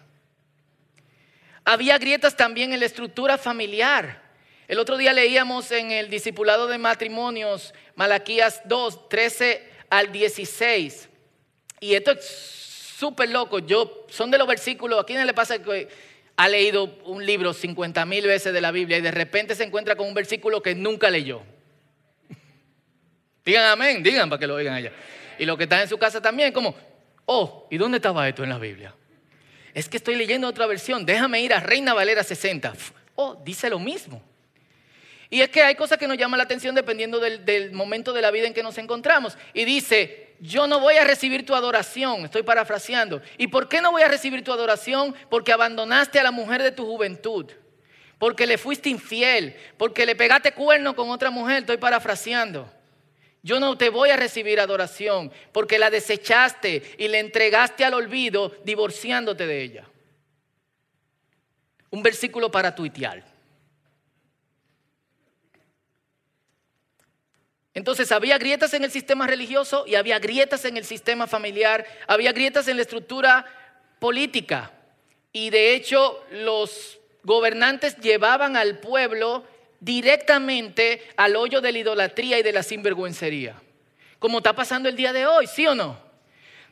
Había 1.64 2.00
grietas 2.00 2.36
también 2.36 2.74
en 2.74 2.80
la 2.80 2.88
estructura 2.88 3.38
familiar. 3.38 4.21
El 4.72 4.80
otro 4.80 4.96
día 4.96 5.12
leíamos 5.12 5.70
en 5.74 5.92
el 5.92 6.10
discipulado 6.10 6.66
de 6.66 6.78
matrimonios 6.78 7.74
Malaquías 7.96 8.62
2, 8.64 9.10
13 9.10 9.62
al 9.90 10.14
16. 10.14 11.10
Y 11.82 11.94
esto 11.94 12.12
es 12.12 12.26
súper 12.26 13.32
loco. 13.32 13.60
Yo, 13.60 14.08
son 14.08 14.32
de 14.32 14.38
los 14.38 14.48
versículos, 14.48 14.98
¿a 14.98 15.06
quién 15.06 15.28
le 15.28 15.34
pasa 15.34 15.62
que 15.62 15.90
ha 16.38 16.48
leído 16.48 16.86
un 17.04 17.26
libro 17.26 17.54
50 17.54 18.06
mil 18.06 18.26
veces 18.26 18.54
de 18.54 18.62
la 18.62 18.72
Biblia 18.72 18.98
y 18.98 19.02
de 19.02 19.12
repente 19.12 19.56
se 19.56 19.66
encuentra 19.66 19.98
con 19.98 20.08
un 20.08 20.14
versículo 20.14 20.62
que 20.62 20.74
nunca 20.74 21.10
leyó? 21.10 21.42
digan 23.44 23.66
amén, 23.66 24.02
digan 24.02 24.30
para 24.30 24.40
que 24.40 24.48
lo 24.48 24.56
oigan 24.56 24.76
allá. 24.76 24.94
Y 25.38 25.44
lo 25.44 25.58
que 25.58 25.64
está 25.64 25.82
en 25.82 25.90
su 25.90 25.98
casa 25.98 26.22
también, 26.22 26.54
como, 26.54 26.74
oh, 27.26 27.68
¿y 27.70 27.78
dónde 27.78 27.98
estaba 27.98 28.26
esto 28.30 28.42
en 28.42 28.50
la 28.50 28.58
Biblia? 28.58 28.96
Es 29.74 29.90
que 29.90 29.98
estoy 29.98 30.16
leyendo 30.16 30.48
otra 30.48 30.66
versión, 30.66 31.06
déjame 31.06 31.42
ir 31.42 31.54
a 31.54 31.60
Reina 31.60 31.94
Valera 31.94 32.24
60. 32.24 32.74
Oh, 33.16 33.36
dice 33.44 33.70
lo 33.70 33.78
mismo. 33.78 34.31
Y 35.32 35.42
es 35.42 35.50
que 35.50 35.64
hay 35.64 35.76
cosas 35.76 35.98
que 35.98 36.10
nos 36.10 36.18
llaman 36.18 36.38
la 36.38 36.44
atención 36.44 36.76
dependiendo 36.76 37.18
del, 37.22 37.72
momento 37.72 38.12
de 38.12 38.22
la 38.22 38.32
vida 38.32 38.48
en 38.48 38.54
que 38.54 38.62
nos 38.62 38.78
encontramos. 38.78 39.38
Y 39.54 39.64
dice, 39.64 40.36
yo 40.42 40.68
no 40.68 40.82
voy 40.82 40.96
a 40.96 41.06
recibir 41.06 41.46
tu 41.46 41.56
adoración, 41.56 42.26
estoy 42.26 42.44
parafraseando. 42.44 43.22
¿Y 43.38 43.48
por 43.48 43.70
qué 43.70 43.80
no 43.80 43.94
voy 43.94 44.02
a 44.02 44.10
recibir 44.10 44.44
tu 44.44 44.52
adoración? 44.52 45.16
Porque 45.30 45.54
abandonaste 45.54 46.20
a 46.20 46.24
la 46.24 46.32
mujer 46.32 46.62
de 46.62 46.74
tu 46.74 46.86
juventud, 46.86 47.50
porque 48.20 48.46
le 48.46 48.58
fuiste 48.58 48.90
infiel, 48.90 49.56
porque 49.78 50.06
le 50.06 50.18
pegaste 50.18 50.52
cuerno 50.52 50.98
con 50.98 51.10
otra 51.10 51.32
mujer, 51.32 51.60
estoy 51.60 51.78
parafraseando. 51.78 52.70
Yo 53.42 53.62
no 53.62 53.78
te 53.78 53.90
voy 53.90 54.10
a 54.10 54.18
recibir 54.18 54.60
adoración 54.60 55.32
porque 55.54 55.80
la 55.80 55.90
desechaste 55.90 56.84
y 56.98 57.08
le 57.08 57.20
entregaste 57.20 57.86
al 57.86 57.94
olvido 57.94 58.54
divorciándote 58.66 59.48
de 59.48 59.62
ella. 59.62 59.86
Un 61.90 62.04
versículo 62.04 62.52
para 62.52 62.76
tuitear. 62.76 63.31
Entonces 67.82 68.12
había 68.12 68.38
grietas 68.38 68.76
en 68.76 68.84
el 68.84 68.92
sistema 68.92 69.26
religioso 69.26 69.86
y 69.88 69.96
había 69.96 70.20
grietas 70.20 70.66
en 70.66 70.78
el 70.78 70.86
sistema 70.86 71.26
familiar, 71.26 71.84
había 72.06 72.32
grietas 72.32 72.68
en 72.68 72.76
la 72.76 72.84
estructura 72.84 73.44
política. 73.98 74.72
Y 75.34 75.50
de 75.50 75.74
hecho 75.74 76.24
los 76.30 77.00
gobernantes 77.24 77.98
llevaban 77.98 78.56
al 78.56 78.78
pueblo 78.78 79.44
directamente 79.80 81.02
al 81.18 81.36
hoyo 81.36 81.60
de 81.60 81.72
la 81.72 81.80
idolatría 81.80 82.38
y 82.38 82.44
de 82.44 82.52
la 82.52 82.62
sinvergüencería. 82.62 83.60
Como 84.20 84.38
está 84.38 84.54
pasando 84.54 84.88
el 84.88 84.96
día 84.96 85.12
de 85.12 85.26
hoy, 85.26 85.48
¿sí 85.48 85.66
o 85.66 85.74
no? 85.74 85.98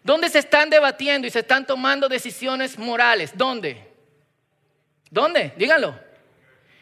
¿Dónde 0.04 0.30
se 0.30 0.38
están 0.38 0.70
debatiendo 0.70 1.28
y 1.28 1.32
se 1.32 1.40
están 1.40 1.66
tomando 1.66 2.08
decisiones 2.08 2.78
morales? 2.78 3.32
¿Dónde? 3.34 3.84
¿Dónde? 5.10 5.54
Díganlo. 5.58 6.00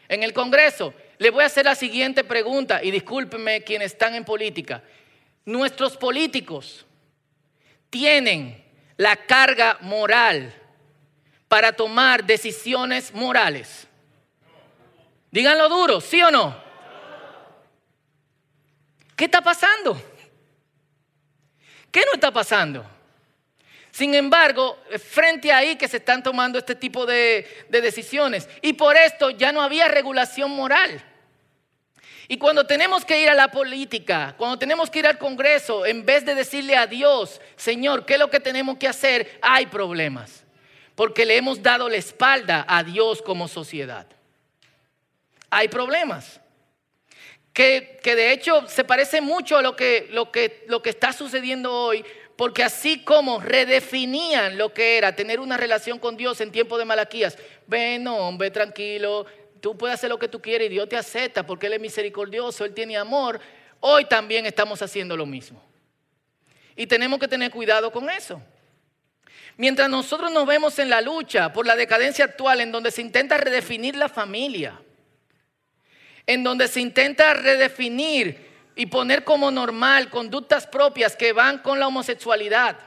En 0.06 0.22
el 0.22 0.34
Congreso. 0.34 0.92
Le 1.18 1.30
voy 1.30 1.42
a 1.42 1.46
hacer 1.46 1.64
la 1.64 1.74
siguiente 1.74 2.24
pregunta 2.24 2.82
y 2.82 2.90
discúlpenme 2.90 3.62
quienes 3.62 3.92
están 3.92 4.14
en 4.14 4.24
política. 4.24 4.82
Nuestros 5.44 5.96
políticos 5.96 6.86
tienen 7.90 8.64
la 8.96 9.16
carga 9.16 9.78
moral 9.80 10.54
para 11.48 11.72
tomar 11.72 12.24
decisiones 12.24 13.12
morales. 13.14 13.86
Díganlo 15.30 15.68
duro, 15.68 16.00
¿sí 16.00 16.22
o 16.22 16.30
no? 16.30 16.56
¿Qué 19.16 19.24
está 19.24 19.42
pasando? 19.42 20.00
¿Qué 21.90 22.04
no 22.06 22.12
está 22.14 22.30
pasando? 22.30 22.97
Sin 23.98 24.14
embargo, 24.14 24.78
frente 25.10 25.50
ahí 25.50 25.74
que 25.74 25.88
se 25.88 25.96
están 25.96 26.22
tomando 26.22 26.56
este 26.56 26.76
tipo 26.76 27.04
de, 27.04 27.44
de, 27.68 27.80
decisiones. 27.80 28.48
Y 28.62 28.74
por 28.74 28.96
esto 28.96 29.30
ya 29.30 29.50
no 29.50 29.60
había 29.60 29.88
regulación 29.88 30.52
moral. 30.52 31.02
Y 32.28 32.38
cuando 32.38 32.64
tenemos 32.64 33.04
que 33.04 33.20
ir 33.20 33.28
a 33.28 33.34
la 33.34 33.50
política, 33.50 34.36
cuando 34.38 34.56
tenemos 34.56 34.88
que 34.88 35.00
ir 35.00 35.08
al 35.08 35.18
Congreso, 35.18 35.84
en 35.84 36.06
vez 36.06 36.24
de 36.24 36.36
decirle 36.36 36.76
a 36.76 36.86
Dios, 36.86 37.40
Señor, 37.56 38.06
¿qué 38.06 38.12
es 38.12 38.20
lo 38.20 38.30
que 38.30 38.38
tenemos 38.38 38.78
que 38.78 38.86
hacer? 38.86 39.36
Hay 39.42 39.66
problemas. 39.66 40.44
Porque 40.94 41.26
le 41.26 41.36
hemos 41.36 41.60
dado 41.60 41.88
la 41.88 41.96
espalda 41.96 42.64
a 42.68 42.84
Dios 42.84 43.20
como 43.20 43.48
sociedad. 43.48 44.06
Hay 45.50 45.66
problemas. 45.66 46.40
Que, 47.52 47.98
que 48.00 48.14
de 48.14 48.30
hecho 48.30 48.64
se 48.68 48.84
parece 48.84 49.20
mucho 49.20 49.56
a 49.56 49.62
lo 49.62 49.74
que, 49.74 50.06
lo, 50.12 50.30
que, 50.30 50.64
lo 50.68 50.82
que 50.82 50.90
está 50.90 51.12
sucediendo 51.12 51.72
hoy 51.72 52.04
porque 52.38 52.62
así 52.62 53.02
como 53.02 53.40
redefinían 53.40 54.56
lo 54.56 54.72
que 54.72 54.96
era 54.96 55.16
tener 55.16 55.40
una 55.40 55.56
relación 55.56 55.98
con 55.98 56.16
Dios 56.16 56.40
en 56.40 56.52
tiempo 56.52 56.78
de 56.78 56.84
Malaquías, 56.84 57.36
ven 57.66 58.06
hombre, 58.06 58.52
tranquilo, 58.52 59.26
tú 59.60 59.76
puedes 59.76 59.94
hacer 59.94 60.08
lo 60.08 60.20
que 60.20 60.28
tú 60.28 60.40
quieres 60.40 60.68
y 60.68 60.70
Dios 60.70 60.88
te 60.88 60.96
acepta 60.96 61.44
porque 61.44 61.66
Él 61.66 61.72
es 61.72 61.80
misericordioso, 61.80 62.64
Él 62.64 62.72
tiene 62.74 62.96
amor. 62.96 63.40
Hoy 63.80 64.04
también 64.04 64.46
estamos 64.46 64.80
haciendo 64.80 65.16
lo 65.16 65.26
mismo. 65.26 65.60
Y 66.76 66.86
tenemos 66.86 67.18
que 67.18 67.26
tener 67.26 67.50
cuidado 67.50 67.90
con 67.90 68.08
eso. 68.08 68.40
Mientras 69.56 69.90
nosotros 69.90 70.30
nos 70.30 70.46
vemos 70.46 70.78
en 70.78 70.90
la 70.90 71.00
lucha 71.00 71.52
por 71.52 71.66
la 71.66 71.74
decadencia 71.74 72.24
actual 72.24 72.60
en 72.60 72.70
donde 72.70 72.92
se 72.92 73.00
intenta 73.00 73.36
redefinir 73.36 73.96
la 73.96 74.08
familia, 74.08 74.80
en 76.24 76.44
donde 76.44 76.68
se 76.68 76.80
intenta 76.80 77.34
redefinir 77.34 78.47
y 78.78 78.86
poner 78.86 79.24
como 79.24 79.50
normal 79.50 80.08
conductas 80.08 80.64
propias 80.64 81.16
que 81.16 81.32
van 81.32 81.58
con 81.58 81.80
la 81.80 81.88
homosexualidad. 81.88 82.78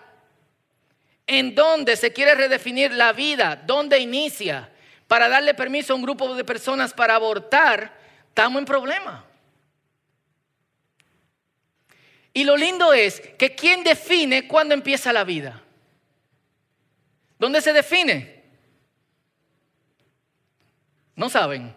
En 1.28 1.54
donde 1.54 1.98
se 1.98 2.14
quiere 2.14 2.34
redefinir 2.34 2.94
la 2.94 3.12
vida, 3.12 3.58
donde 3.58 4.00
inicia, 4.00 4.72
para 5.06 5.28
darle 5.28 5.54
permiso 5.54 5.92
a 5.92 5.98
un 5.98 6.02
grupo 6.02 6.34
de 6.34 6.46
personas 6.46 6.94
para 6.94 7.16
abortar, 7.16 7.94
estamos 8.30 8.60
en 8.60 8.66
problema. 8.66 9.26
Y 12.34 12.46
lo 12.46 12.56
lindo 12.56 12.94
es 12.94 13.20
que 13.38 13.54
¿quién 13.54 13.84
define 13.84 14.48
cuándo 14.48 14.74
empieza 14.74 15.12
la 15.12 15.26
vida? 15.26 15.62
¿Dónde 17.38 17.60
se 17.60 17.74
define? 17.74 18.44
No 21.18 21.28
saben. 21.30 21.76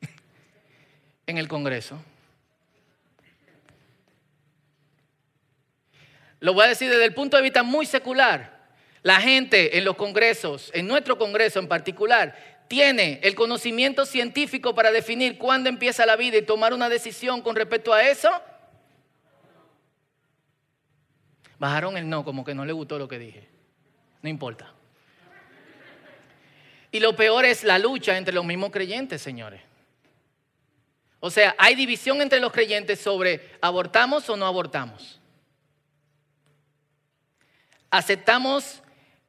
En 1.26 1.38
el 1.38 1.48
Congreso. 1.48 2.00
Lo 6.42 6.54
voy 6.54 6.64
a 6.64 6.68
decir 6.70 6.90
desde 6.90 7.04
el 7.04 7.14
punto 7.14 7.36
de 7.36 7.42
vista 7.44 7.62
muy 7.62 7.86
secular. 7.86 8.58
La 9.04 9.20
gente 9.20 9.78
en 9.78 9.84
los 9.84 9.94
congresos, 9.94 10.72
en 10.74 10.88
nuestro 10.88 11.16
congreso 11.16 11.60
en 11.60 11.68
particular, 11.68 12.36
tiene 12.66 13.20
el 13.22 13.36
conocimiento 13.36 14.04
científico 14.04 14.74
para 14.74 14.90
definir 14.90 15.38
cuándo 15.38 15.68
empieza 15.68 16.04
la 16.04 16.16
vida 16.16 16.38
y 16.38 16.42
tomar 16.42 16.74
una 16.74 16.88
decisión 16.88 17.42
con 17.42 17.54
respecto 17.54 17.92
a 17.92 18.02
eso. 18.02 18.28
Bajaron 21.60 21.96
el 21.96 22.08
no, 22.08 22.24
como 22.24 22.44
que 22.44 22.56
no 22.56 22.64
le 22.64 22.72
gustó 22.72 22.98
lo 22.98 23.06
que 23.06 23.20
dije. 23.20 23.48
No 24.20 24.28
importa. 24.28 24.72
Y 26.90 26.98
lo 26.98 27.14
peor 27.14 27.44
es 27.44 27.62
la 27.62 27.78
lucha 27.78 28.18
entre 28.18 28.34
los 28.34 28.44
mismos 28.44 28.72
creyentes, 28.72 29.22
señores. 29.22 29.60
O 31.20 31.30
sea, 31.30 31.54
hay 31.56 31.76
división 31.76 32.20
entre 32.20 32.40
los 32.40 32.50
creyentes 32.50 32.98
sobre 32.98 33.52
abortamos 33.60 34.28
o 34.28 34.36
no 34.36 34.44
abortamos 34.44 35.21
aceptamos 37.92 38.82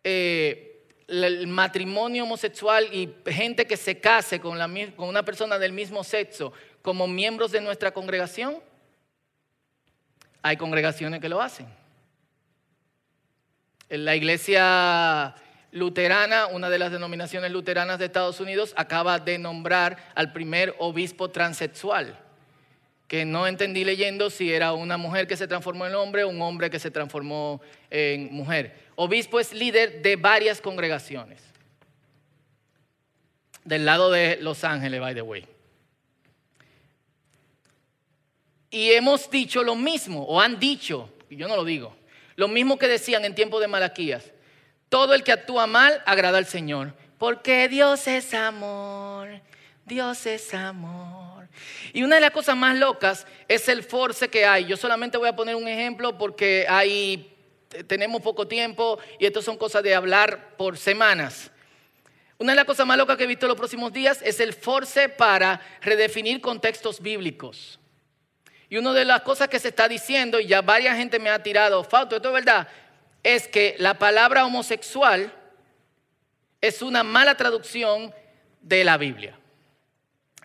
eh, 0.05 0.88
el 1.08 1.48
matrimonio 1.48 2.24
homosexual 2.24 2.88
y 2.91 3.13
gente 3.27 3.67
que 3.67 3.77
se 3.77 4.00
case 4.00 4.39
con, 4.39 4.58
con 4.96 5.10
una 5.10 5.24
persona 5.24 5.60
del 5.60 5.74
mismo 5.74 6.03
sexo 6.03 6.53
como 6.82 7.05
miembros 7.05 7.51
de 7.51 7.62
nuestra 7.62 7.91
congregación? 7.91 8.58
Hay 10.41 10.58
congregaciones 10.58 11.20
que 11.20 11.29
lo 11.29 11.41
hacen. 11.41 11.67
En 13.89 14.05
la 14.05 14.15
iglesia 14.15 15.36
luterana, 15.72 16.48
una 16.48 16.70
de 16.70 16.79
las 16.79 16.91
denominaciones 16.91 17.51
luteranas 17.51 18.00
de 18.00 18.05
Estados 18.05 18.39
Unidos, 18.39 18.74
acaba 18.77 19.20
de 19.20 19.38
nombrar 19.38 20.12
al 20.15 20.32
primer 20.32 20.74
obispo 20.79 21.29
transexual 21.29 22.23
que 23.13 23.25
no 23.25 23.46
entendí 23.46 23.86
leyendo 23.86 24.32
si 24.32 24.51
era 24.51 24.74
una 24.74 24.98
mujer 24.98 25.27
que 25.27 25.38
se 25.38 25.48
transformó 25.48 25.86
en 25.86 25.93
hombre 25.93 26.24
o 26.24 26.29
un 26.29 26.41
hombre 26.41 26.72
que 26.72 26.79
se 26.79 26.89
transformó 26.89 27.62
en 27.91 28.34
mujer. 28.34 28.75
Obispo 28.96 29.39
es 29.39 29.53
líder 29.53 30.01
de 30.01 30.15
varias 30.15 30.60
congregaciones. 30.60 31.39
Del 33.63 33.86
lado 33.86 34.10
de 34.10 34.39
Los 34.41 34.63
Ángeles, 34.63 35.00
by 35.00 35.13
the 35.13 35.22
way. 35.22 35.46
Y 38.72 38.93
hemos 38.93 39.29
dicho 39.29 39.63
lo 39.63 39.75
mismo, 39.75 40.24
o 40.24 40.41
han 40.41 40.60
dicho, 40.60 41.13
y 41.29 41.36
yo 41.36 41.48
no 41.48 41.55
lo 41.55 41.65
digo, 41.65 41.96
lo 42.36 42.48
mismo 42.48 42.79
que 42.79 42.88
decían 42.88 43.25
en 43.25 43.36
tiempo 43.36 43.60
de 43.60 43.67
Malaquías. 43.67 44.32
Todo 44.89 45.13
el 45.13 45.24
que 45.24 45.34
actúa 45.34 45.67
mal 45.67 46.01
agrada 46.08 46.39
al 46.39 46.48
Señor, 46.48 46.96
porque 47.20 47.70
Dios 47.70 48.08
es 48.08 48.34
amor, 48.34 49.39
Dios 49.86 50.25
es 50.25 50.51
amor. 50.55 51.33
Y 51.93 52.03
una 52.03 52.15
de 52.15 52.22
las 52.22 52.31
cosas 52.31 52.55
más 52.55 52.77
locas 52.77 53.27
es 53.48 53.67
el 53.69 53.83
force 53.83 54.29
que 54.29 54.45
hay. 54.45 54.65
Yo 54.65 54.77
solamente 54.77 55.17
voy 55.17 55.29
a 55.29 55.36
poner 55.36 55.55
un 55.55 55.67
ejemplo 55.67 56.17
porque 56.17 56.65
hay, 56.67 57.36
tenemos 57.88 58.22
poco 58.22 58.48
tiempo 58.48 59.00
y 59.19 59.25
esto 59.25 59.41
son 59.41 59.57
cosas 59.57 59.83
de 59.83 59.95
hablar 59.95 60.55
por 60.57 60.77
semanas. 60.77 61.51
Una 62.38 62.53
de 62.53 62.57
las 62.57 62.65
cosas 62.65 62.86
más 62.86 62.98
locas 62.98 63.15
que 63.15 63.24
he 63.24 63.27
visto 63.27 63.45
en 63.45 63.50
los 63.50 63.57
próximos 63.57 63.93
días 63.93 64.22
es 64.24 64.39
el 64.39 64.53
force 64.53 65.07
para 65.10 65.62
redefinir 65.81 66.41
contextos 66.41 67.00
bíblicos. 67.00 67.79
Y 68.69 68.77
una 68.77 68.91
de 68.91 69.05
las 69.05 69.22
cosas 69.22 69.50
que 69.50 69.60
se 69.60 69.67
está 69.67 69.88
diciendo, 69.88 70.39
y 70.39 70.48
ya 70.48 70.62
varias 70.62 70.98
gente 70.98 71.19
me 71.19 71.29
ha 71.29 71.43
tirado, 71.43 71.83
Fausto, 71.83 72.15
esto 72.15 72.29
es 72.29 72.33
verdad, 72.33 72.67
es 73.22 73.48
que 73.48 73.75
la 73.77 74.00
palabra 74.00 74.45
homosexual 74.45 75.31
es 76.60 76.81
una 76.81 77.03
mala 77.03 77.36
traducción 77.38 78.13
de 78.62 78.83
la 78.83 78.98
Biblia. 78.98 79.38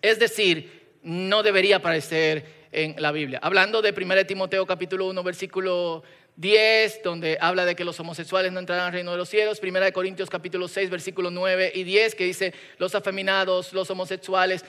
Es 0.02 0.18
decir, 0.18 0.77
no 1.02 1.42
debería 1.42 1.76
aparecer 1.76 2.68
en 2.72 2.94
la 2.98 3.12
Biblia. 3.12 3.38
Hablando 3.42 3.82
de 3.82 3.94
1 3.96 4.26
Timoteo 4.26 4.66
capítulo 4.66 5.06
1 5.08 5.22
versículo 5.22 6.02
10, 6.36 7.02
donde 7.02 7.36
habla 7.40 7.64
de 7.64 7.74
que 7.74 7.84
los 7.84 7.98
homosexuales 7.98 8.52
no 8.52 8.60
entrarán 8.60 8.86
al 8.86 8.92
reino 8.92 9.10
de 9.10 9.16
los 9.16 9.28
cielos. 9.28 9.60
1 9.62 9.92
Corintios 9.92 10.30
capítulo 10.30 10.68
6 10.68 10.90
versículo 10.90 11.30
9 11.30 11.72
y 11.74 11.84
10 11.84 12.14
que 12.14 12.24
dice 12.24 12.54
los 12.78 12.94
afeminados, 12.94 13.72
los 13.72 13.90
homosexuales, 13.90 14.64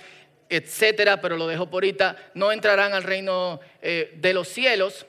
etcétera, 0.50 1.22
pero 1.22 1.38
lo 1.38 1.48
dejo 1.48 1.70
por 1.70 1.84
ahorita, 1.84 2.18
no 2.34 2.52
entrarán 2.52 2.94
al 2.94 3.04
reino 3.04 3.60
eh, 3.82 4.14
de 4.16 4.34
los 4.34 4.48
cielos. 4.48 5.06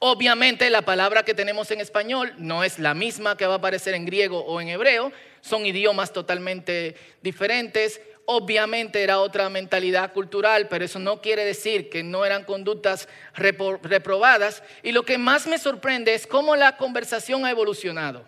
Obviamente 0.00 0.70
la 0.70 0.82
palabra 0.82 1.24
que 1.24 1.34
tenemos 1.34 1.70
en 1.70 1.80
español 1.80 2.32
no 2.38 2.64
es 2.64 2.78
la 2.78 2.94
misma 2.94 3.36
que 3.36 3.46
va 3.46 3.54
a 3.54 3.58
aparecer 3.58 3.94
en 3.94 4.06
griego 4.06 4.40
o 4.40 4.60
en 4.60 4.68
hebreo, 4.68 5.12
son 5.40 5.64
idiomas 5.64 6.12
totalmente 6.12 6.94
diferentes. 7.22 8.00
Obviamente 8.32 9.02
era 9.02 9.18
otra 9.18 9.48
mentalidad 9.48 10.12
cultural, 10.12 10.68
pero 10.68 10.84
eso 10.84 11.00
no 11.00 11.20
quiere 11.20 11.44
decir 11.44 11.90
que 11.90 12.04
no 12.04 12.24
eran 12.24 12.44
conductas 12.44 13.08
reprobadas. 13.34 14.62
Y 14.84 14.92
lo 14.92 15.02
que 15.02 15.18
más 15.18 15.48
me 15.48 15.58
sorprende 15.58 16.14
es 16.14 16.28
cómo 16.28 16.54
la 16.54 16.76
conversación 16.76 17.44
ha 17.44 17.50
evolucionado. 17.50 18.24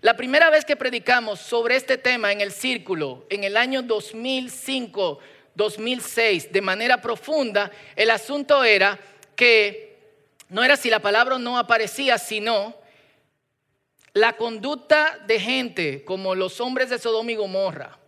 La 0.00 0.16
primera 0.16 0.48
vez 0.48 0.64
que 0.64 0.74
predicamos 0.74 1.38
sobre 1.38 1.76
este 1.76 1.98
tema 1.98 2.32
en 2.32 2.40
el 2.40 2.50
círculo, 2.50 3.26
en 3.28 3.44
el 3.44 3.58
año 3.58 3.82
2005, 3.82 5.18
2006, 5.54 6.50
de 6.50 6.60
manera 6.62 7.02
profunda, 7.02 7.70
el 7.94 8.08
asunto 8.08 8.64
era 8.64 8.98
que 9.36 9.98
no 10.48 10.64
era 10.64 10.78
si 10.78 10.88
la 10.88 11.00
palabra 11.00 11.38
no 11.38 11.58
aparecía, 11.58 12.16
sino 12.16 12.74
la 14.14 14.32
conducta 14.32 15.18
de 15.26 15.38
gente 15.38 16.04
como 16.06 16.34
los 16.34 16.58
hombres 16.58 16.88
de 16.88 16.98
Sodoma 16.98 17.32
y 17.32 17.34
Gomorra 17.34 17.98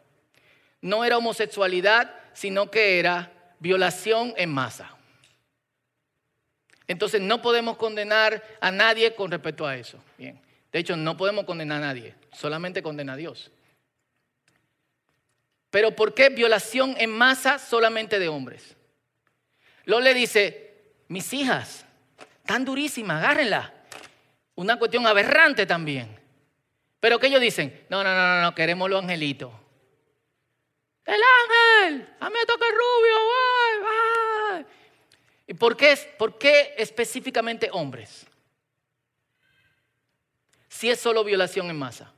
no 0.84 1.02
era 1.02 1.16
homosexualidad, 1.16 2.14
sino 2.34 2.70
que 2.70 2.98
era 2.98 3.32
violación 3.58 4.34
en 4.36 4.50
masa. 4.50 4.94
Entonces 6.86 7.22
no 7.22 7.40
podemos 7.40 7.78
condenar 7.78 8.44
a 8.60 8.70
nadie 8.70 9.14
con 9.14 9.30
respecto 9.30 9.66
a 9.66 9.76
eso. 9.76 9.98
Bien. 10.18 10.38
De 10.70 10.78
hecho, 10.78 10.94
no 10.94 11.16
podemos 11.16 11.46
condenar 11.46 11.82
a 11.82 11.86
nadie, 11.86 12.14
solamente 12.32 12.82
condena 12.82 13.14
a 13.14 13.16
Dios. 13.16 13.50
Pero 15.70 15.96
¿por 15.96 16.12
qué 16.12 16.28
violación 16.28 16.94
en 16.98 17.10
masa 17.10 17.58
solamente 17.58 18.18
de 18.18 18.28
hombres? 18.28 18.76
Luego 19.86 20.02
le 20.02 20.12
dice, 20.12 20.74
mis 21.08 21.32
hijas, 21.32 21.86
tan 22.44 22.62
durísimas, 22.66 23.24
agárrenla. 23.24 23.72
Una 24.54 24.78
cuestión 24.78 25.06
aberrante 25.06 25.64
también. 25.64 26.14
Pero 27.00 27.18
que 27.18 27.28
ellos 27.28 27.40
dicen, 27.40 27.86
no, 27.88 28.04
no, 28.04 28.14
no, 28.14 28.42
no, 28.42 28.54
queremos 28.54 28.90
los 28.90 29.02
angelitos. 29.02 29.63
El 31.04 31.20
ángel, 31.20 32.08
a 32.20 32.30
mí 32.30 32.36
me 32.38 32.46
toca 32.46 32.66
el 32.66 32.72
rubio. 32.72 33.14
¿Y 35.46 35.54
por 35.54 35.76
qué, 35.76 35.96
por 36.18 36.38
qué 36.38 36.74
específicamente 36.78 37.68
hombres? 37.72 38.26
Si 40.68 40.90
es 40.90 40.98
solo 40.98 41.22
violación 41.22 41.68
en 41.68 41.78
masa. 41.78 42.12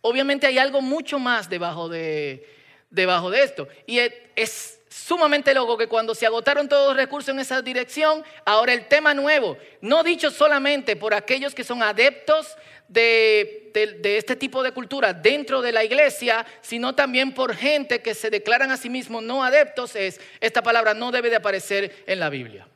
Obviamente 0.00 0.46
hay 0.46 0.58
algo 0.58 0.80
mucho 0.80 1.20
más 1.20 1.48
debajo 1.48 1.88
de, 1.88 2.46
debajo 2.90 3.30
de 3.30 3.44
esto. 3.44 3.68
Y 3.86 3.98
es 3.98 4.81
sumamente 4.92 5.54
loco 5.54 5.78
que 5.78 5.86
cuando 5.88 6.14
se 6.14 6.26
agotaron 6.26 6.68
todos 6.68 6.88
los 6.88 6.96
recursos 6.96 7.30
en 7.30 7.40
esa 7.40 7.62
dirección, 7.62 8.22
ahora 8.44 8.74
el 8.74 8.86
tema 8.88 9.14
nuevo, 9.14 9.56
no 9.80 10.02
dicho 10.02 10.30
solamente 10.30 10.96
por 10.96 11.14
aquellos 11.14 11.54
que 11.54 11.64
son 11.64 11.82
adeptos 11.82 12.56
de, 12.88 13.70
este 14.04 14.36
tipo 14.36 14.62
de 14.62 14.72
cultura 14.72 15.14
dentro 15.14 15.62
de 15.62 15.72
la 15.72 15.82
iglesia, 15.82 16.44
sino 16.60 16.94
también 16.94 17.32
por 17.32 17.56
gente 17.56 18.02
que 18.02 18.14
se 18.14 18.28
declaran 18.28 18.70
a 18.70 18.76
sí 18.76 18.90
mismos 18.90 19.22
no 19.22 19.42
adeptos, 19.42 19.96
es 19.96 20.20
esta 20.40 20.62
palabra 20.62 20.92
no 20.92 21.10
debe 21.10 21.30
de 21.30 21.36
aparecer 21.36 22.04
en 22.06 22.20
la 22.20 22.28
Biblia. 22.28 22.68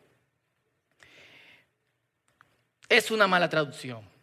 Es 2.88 3.10
una 3.10 3.26
mala 3.26 3.50
traducción. 3.50 4.15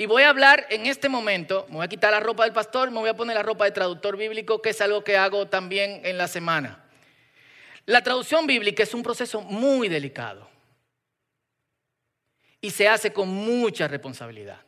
Y 0.00 0.06
voy 0.06 0.22
a 0.22 0.30
hablar 0.30 0.66
en 0.70 0.86
este 0.86 1.10
momento, 1.10 1.66
me 1.68 1.76
voy 1.76 1.84
a 1.84 1.88
quitar 1.88 2.10
la 2.10 2.20
ropa 2.20 2.44
del 2.44 2.54
pastor, 2.54 2.90
me 2.90 3.00
voy 3.00 3.10
a 3.10 3.14
poner 3.14 3.36
la 3.36 3.42
ropa 3.42 3.66
de 3.66 3.70
traductor 3.70 4.16
bíblico, 4.16 4.62
que 4.62 4.70
es 4.70 4.80
algo 4.80 5.04
que 5.04 5.18
hago 5.18 5.48
también 5.48 6.00
en 6.06 6.16
la 6.16 6.26
semana. 6.26 6.82
La 7.84 8.02
traducción 8.02 8.46
bíblica 8.46 8.82
es 8.82 8.94
un 8.94 9.02
proceso 9.02 9.42
muy 9.42 9.90
delicado 9.90 10.48
y 12.62 12.70
se 12.70 12.88
hace 12.88 13.12
con 13.12 13.28
mucha 13.28 13.88
responsabilidad. 13.88 14.62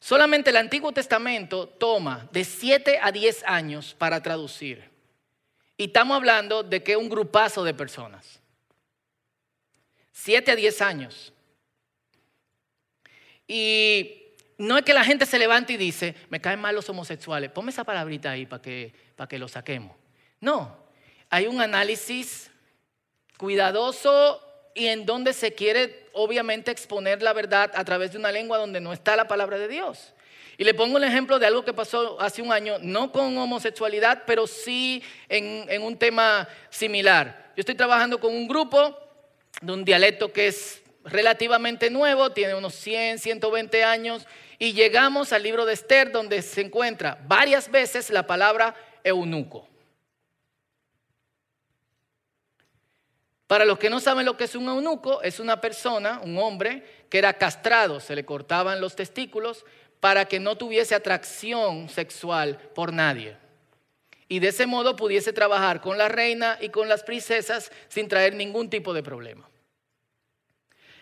Solamente 0.00 0.50
el 0.50 0.56
Antiguo 0.56 0.90
Testamento 0.90 1.68
toma 1.68 2.28
de 2.32 2.42
7 2.42 2.98
a 3.00 3.12
10 3.12 3.44
años 3.44 3.94
para 3.96 4.20
traducir. 4.20 4.90
Y 5.76 5.84
estamos 5.84 6.16
hablando 6.16 6.64
de 6.64 6.82
que 6.82 6.96
un 6.96 7.08
grupazo 7.08 7.62
de 7.62 7.74
personas. 7.74 8.40
7 10.10 10.50
a 10.50 10.56
10 10.56 10.82
años. 10.82 11.32
Y 13.48 14.34
no 14.58 14.76
es 14.76 14.84
que 14.84 14.92
la 14.92 15.04
gente 15.04 15.24
se 15.24 15.38
levante 15.38 15.72
y 15.72 15.76
dice, 15.76 16.14
me 16.28 16.40
caen 16.40 16.60
mal 16.60 16.74
los 16.74 16.88
homosexuales, 16.88 17.50
ponme 17.50 17.70
esa 17.70 17.84
palabrita 17.84 18.32
ahí 18.32 18.44
para 18.44 18.60
que, 18.60 18.92
para 19.16 19.26
que 19.26 19.38
lo 19.38 19.48
saquemos. 19.48 19.96
No, 20.40 20.76
hay 21.30 21.46
un 21.46 21.60
análisis 21.60 22.50
cuidadoso 23.38 24.42
y 24.74 24.86
en 24.86 25.06
donde 25.06 25.32
se 25.32 25.54
quiere 25.54 26.08
obviamente 26.12 26.70
exponer 26.70 27.22
la 27.22 27.32
verdad 27.32 27.70
a 27.74 27.84
través 27.84 28.12
de 28.12 28.18
una 28.18 28.30
lengua 28.30 28.58
donde 28.58 28.80
no 28.80 28.92
está 28.92 29.16
la 29.16 29.26
palabra 29.26 29.58
de 29.58 29.68
Dios. 29.68 30.12
Y 30.56 30.64
le 30.64 30.74
pongo 30.74 30.98
el 30.98 31.04
ejemplo 31.04 31.38
de 31.38 31.46
algo 31.46 31.64
que 31.64 31.72
pasó 31.72 32.20
hace 32.20 32.42
un 32.42 32.52
año, 32.52 32.78
no 32.80 33.12
con 33.12 33.38
homosexualidad, 33.38 34.24
pero 34.26 34.48
sí 34.48 35.02
en, 35.28 35.64
en 35.68 35.82
un 35.82 35.96
tema 35.96 36.48
similar. 36.68 37.52
Yo 37.56 37.60
estoy 37.60 37.76
trabajando 37.76 38.18
con 38.18 38.34
un 38.34 38.48
grupo 38.48 38.98
de 39.62 39.72
un 39.72 39.84
dialecto 39.84 40.32
que 40.32 40.48
es 40.48 40.82
relativamente 41.10 41.90
nuevo, 41.90 42.30
tiene 42.30 42.54
unos 42.54 42.74
100, 42.74 43.18
120 43.18 43.84
años, 43.84 44.26
y 44.58 44.72
llegamos 44.72 45.32
al 45.32 45.42
libro 45.42 45.64
de 45.64 45.74
Esther 45.74 46.10
donde 46.10 46.42
se 46.42 46.62
encuentra 46.62 47.18
varias 47.26 47.70
veces 47.70 48.10
la 48.10 48.26
palabra 48.26 48.74
eunuco. 49.04 49.68
Para 53.46 53.64
los 53.64 53.78
que 53.78 53.88
no 53.88 53.98
saben 53.98 54.26
lo 54.26 54.36
que 54.36 54.44
es 54.44 54.54
un 54.54 54.68
eunuco, 54.68 55.22
es 55.22 55.40
una 55.40 55.60
persona, 55.60 56.20
un 56.22 56.36
hombre, 56.38 56.84
que 57.08 57.16
era 57.16 57.32
castrado, 57.32 57.98
se 57.98 58.14
le 58.14 58.26
cortaban 58.26 58.80
los 58.80 58.94
testículos 58.94 59.64
para 60.00 60.26
que 60.26 60.38
no 60.38 60.56
tuviese 60.56 60.94
atracción 60.94 61.88
sexual 61.88 62.58
por 62.74 62.92
nadie. 62.92 63.36
Y 64.28 64.40
de 64.40 64.48
ese 64.48 64.66
modo 64.66 64.96
pudiese 64.96 65.32
trabajar 65.32 65.80
con 65.80 65.96
la 65.96 66.08
reina 66.08 66.58
y 66.60 66.68
con 66.68 66.90
las 66.90 67.02
princesas 67.02 67.72
sin 67.88 68.08
traer 68.08 68.34
ningún 68.34 68.68
tipo 68.68 68.92
de 68.92 69.02
problema. 69.02 69.48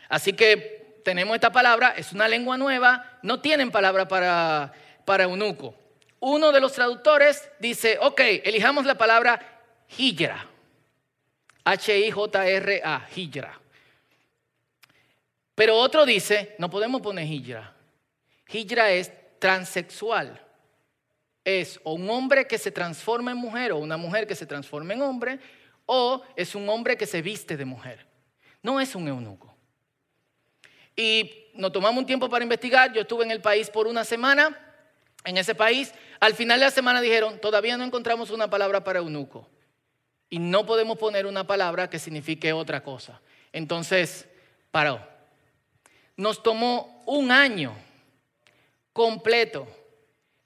Así 0.08 0.32
que 0.32 1.00
tenemos 1.04 1.34
esta 1.34 1.52
palabra, 1.52 1.94
es 1.96 2.12
una 2.12 2.28
lengua 2.28 2.56
nueva, 2.56 3.18
no 3.22 3.40
tienen 3.40 3.70
palabra 3.70 4.08
para, 4.08 4.72
para 5.04 5.24
eunuco. 5.24 5.74
Uno 6.20 6.52
de 6.52 6.60
los 6.60 6.72
traductores 6.72 7.48
dice, 7.60 7.98
ok, 8.00 8.20
elijamos 8.44 8.84
la 8.84 8.96
palabra 8.96 9.62
hijra. 9.98 10.46
H-I-J-R-A, 11.64 13.08
hijra. 13.16 13.60
Pero 15.54 15.76
otro 15.76 16.04
dice, 16.04 16.54
no 16.58 16.70
podemos 16.70 17.00
poner 17.00 17.26
hijra. 17.26 17.74
Hijra 18.48 18.90
es 18.90 19.10
transexual. 19.38 20.42
Es 21.44 21.80
o 21.84 21.94
un 21.94 22.08
hombre 22.10 22.46
que 22.46 22.58
se 22.58 22.70
transforma 22.70 23.30
en 23.30 23.38
mujer 23.38 23.72
o 23.72 23.78
una 23.78 23.96
mujer 23.96 24.26
que 24.26 24.34
se 24.34 24.46
transforma 24.46 24.94
en 24.94 25.02
hombre 25.02 25.38
o 25.86 26.22
es 26.34 26.54
un 26.54 26.68
hombre 26.68 26.96
que 26.96 27.06
se 27.06 27.22
viste 27.22 27.56
de 27.56 27.64
mujer. 27.64 28.06
No 28.62 28.80
es 28.80 28.94
un 28.94 29.08
eunuco. 29.08 29.55
Y 30.96 31.50
nos 31.54 31.72
tomamos 31.72 32.00
un 32.00 32.06
tiempo 32.06 32.28
para 32.28 32.42
investigar. 32.42 32.92
Yo 32.92 33.02
estuve 33.02 33.24
en 33.24 33.30
el 33.30 33.40
país 33.40 33.70
por 33.70 33.86
una 33.86 34.04
semana. 34.04 34.58
En 35.24 35.36
ese 35.36 35.54
país, 35.54 35.92
al 36.20 36.34
final 36.34 36.58
de 36.58 36.66
la 36.66 36.70
semana 36.70 37.00
dijeron, 37.00 37.40
todavía 37.40 37.76
no 37.76 37.84
encontramos 37.84 38.30
una 38.30 38.48
palabra 38.48 38.82
para 38.82 39.00
eunuco. 39.00 39.48
Y 40.30 40.38
no 40.38 40.64
podemos 40.64 40.98
poner 40.98 41.26
una 41.26 41.46
palabra 41.46 41.90
que 41.90 41.98
signifique 41.98 42.52
otra 42.52 42.82
cosa. 42.82 43.20
Entonces, 43.52 44.26
paró. 44.70 45.00
Nos 46.16 46.42
tomó 46.42 47.02
un 47.06 47.30
año 47.30 47.76
completo. 48.92 49.66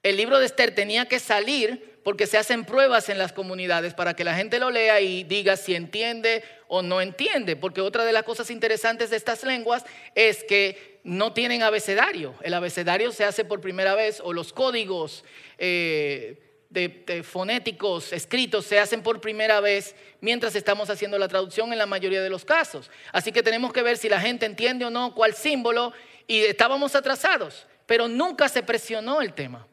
El 0.03 0.17
libro 0.17 0.39
de 0.39 0.45
Esther 0.45 0.75
tenía 0.75 1.05
que 1.07 1.19
salir 1.19 1.90
porque 2.03 2.27
se 2.27 2.37
hacen 2.37 2.65
pruebas 2.65 3.09
en 3.09 3.17
las 3.17 3.33
comunidades 3.33 3.93
para 3.93 4.15
que 4.15 4.23
la 4.23 4.35
gente 4.35 4.59
lo 4.59 4.71
lea 4.71 5.01
y 5.01 5.23
diga 5.23 5.55
si 5.55 5.75
entiende 5.75 6.43
o 6.67 6.81
no 6.81 7.01
entiende. 7.01 7.55
Porque 7.55 7.81
otra 7.81 8.05
de 8.05 8.13
las 8.13 8.23
cosas 8.23 8.49
interesantes 8.49 9.09
de 9.09 9.17
estas 9.17 9.43
lenguas 9.43 9.85
es 10.15 10.43
que 10.43 10.99
no 11.03 11.33
tienen 11.33 11.63
abecedario. 11.63 12.33
El 12.41 12.53
abecedario 12.53 13.11
se 13.11 13.23
hace 13.23 13.45
por 13.45 13.61
primera 13.61 13.95
vez 13.95 14.21
o 14.23 14.33
los 14.33 14.53
códigos 14.53 15.23
eh, 15.57 16.51
de, 16.71 17.21
fonéticos 17.23 18.13
escritos 18.13 18.65
se 18.65 18.79
hacen 18.79 19.03
por 19.03 19.19
primera 19.19 19.59
vez 19.59 19.93
mientras 20.21 20.55
estamos 20.55 20.89
haciendo 20.89 21.19
la 21.19 21.27
traducción 21.27 21.71
en 21.73 21.77
la 21.77 21.85
mayoría 21.85 22.21
de 22.21 22.29
los 22.29 22.45
casos. 22.45 22.89
Así 23.11 23.31
que 23.31 23.43
tenemos 23.43 23.73
que 23.73 23.83
ver 23.83 23.97
si 23.97 24.09
la 24.09 24.21
gente 24.21 24.45
entiende 24.45 24.85
o 24.85 24.89
no 24.89 25.13
cuál 25.13 25.35
símbolo 25.35 25.93
y 26.27 26.39
estábamos 26.39 26.95
atrasados, 26.95 27.67
pero 27.85 28.07
nunca 28.07 28.47
se 28.47 28.63
presionó 28.63 29.21
el 29.21 29.33
tema. 29.33 29.67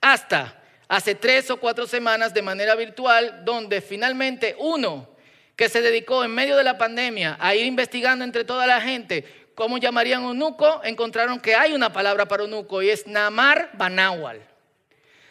Hasta 0.00 0.59
hace 0.90 1.14
tres 1.14 1.48
o 1.50 1.56
cuatro 1.58 1.86
semanas 1.86 2.34
de 2.34 2.42
manera 2.42 2.74
virtual, 2.74 3.44
donde 3.44 3.80
finalmente 3.80 4.56
uno 4.58 5.08
que 5.54 5.68
se 5.68 5.82
dedicó 5.82 6.24
en 6.24 6.32
medio 6.32 6.56
de 6.56 6.64
la 6.64 6.78
pandemia 6.78 7.36
a 7.38 7.54
ir 7.54 7.64
investigando 7.64 8.24
entre 8.24 8.44
toda 8.44 8.66
la 8.66 8.80
gente 8.80 9.52
cómo 9.54 9.78
llamarían 9.78 10.24
eunuco, 10.24 10.82
encontraron 10.82 11.38
que 11.38 11.54
hay 11.54 11.74
una 11.74 11.92
palabra 11.92 12.26
para 12.26 12.42
eunuco 12.42 12.82
y 12.82 12.90
es 12.90 13.06
Namar 13.06 13.70
Banawal. 13.74 14.42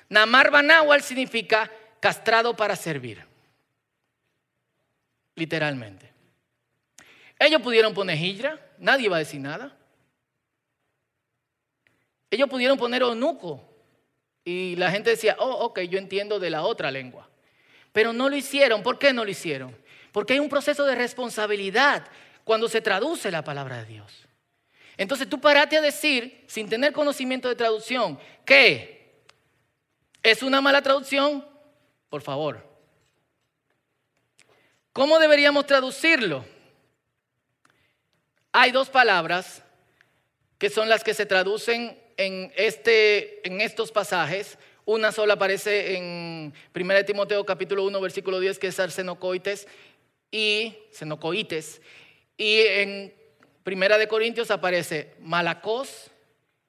Namar 0.07 0.49
Banawal 0.49 1.03
significa 1.03 1.69
castrado 1.99 2.55
para 2.55 2.77
servir. 2.77 3.25
Literalmente. 5.35 6.09
Ellos 7.37 7.61
pudieron 7.61 7.93
poner 7.93 8.17
hijra, 8.17 8.57
nadie 8.77 9.09
va 9.09 9.17
a 9.17 9.19
decir 9.19 9.41
nada. 9.41 9.75
Ellos 12.31 12.47
pudieron 12.47 12.77
poner 12.77 13.01
eunuco, 13.01 13.68
y 14.43 14.75
la 14.77 14.91
gente 14.91 15.11
decía, 15.11 15.35
oh, 15.39 15.65
ok, 15.65 15.81
yo 15.81 15.99
entiendo 15.99 16.39
de 16.39 16.49
la 16.49 16.63
otra 16.63 16.91
lengua. 16.91 17.29
Pero 17.91 18.13
no 18.13 18.29
lo 18.29 18.35
hicieron. 18.35 18.83
¿Por 18.83 18.97
qué 18.97 19.13
no 19.13 19.25
lo 19.25 19.31
hicieron? 19.31 19.75
Porque 20.11 20.33
hay 20.33 20.39
un 20.39 20.49
proceso 20.49 20.85
de 20.85 20.95
responsabilidad 20.95 22.07
cuando 22.43 22.67
se 22.67 22.81
traduce 22.81 23.31
la 23.31 23.43
palabra 23.43 23.83
de 23.83 23.85
Dios. 23.85 24.27
Entonces 24.97 25.29
tú 25.29 25.39
parate 25.39 25.77
a 25.77 25.81
decir, 25.81 26.43
sin 26.47 26.67
tener 26.67 26.93
conocimiento 26.93 27.47
de 27.47 27.55
traducción, 27.55 28.19
que 28.45 29.23
es 30.21 30.43
una 30.43 30.59
mala 30.61 30.81
traducción, 30.81 31.45
por 32.09 32.21
favor. 32.21 32.67
¿Cómo 34.91 35.19
deberíamos 35.19 35.65
traducirlo? 35.65 36.43
Hay 38.51 38.71
dos 38.71 38.89
palabras 38.89 39.63
que 40.57 40.69
son 40.69 40.89
las 40.89 41.03
que 41.03 41.13
se 41.13 41.25
traducen 41.25 41.97
en, 42.19 42.51
este, 42.57 43.47
en 43.47 43.61
estos 43.61 43.91
pasajes. 43.91 44.57
Una 44.83 45.11
sola 45.13 45.35
aparece 45.35 45.95
en 45.95 46.53
1 46.75 47.05
Timoteo 47.05 47.45
capítulo 47.45 47.85
1 47.85 48.01
versículo 48.01 48.41
10 48.41 48.59
que 48.59 48.67
es 48.67 48.79
arsenocoites 48.79 49.67
y 50.29 50.75
senocoites. 50.91 51.81
Y 52.37 52.59
en 52.59 53.13
Primera 53.63 53.97
de 53.97 54.07
Corintios 54.09 54.51
aparece 54.51 55.13
malacos 55.21 56.11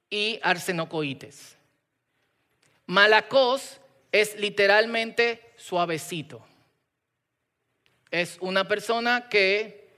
y 0.09 0.39
arsenocoites. 0.41 1.57
Malacos 2.85 3.81
es 4.11 4.37
literalmente 4.39 5.41
suavecito. 5.57 6.45
Es 8.09 8.37
una 8.39 8.67
persona 8.67 9.27
que 9.29 9.89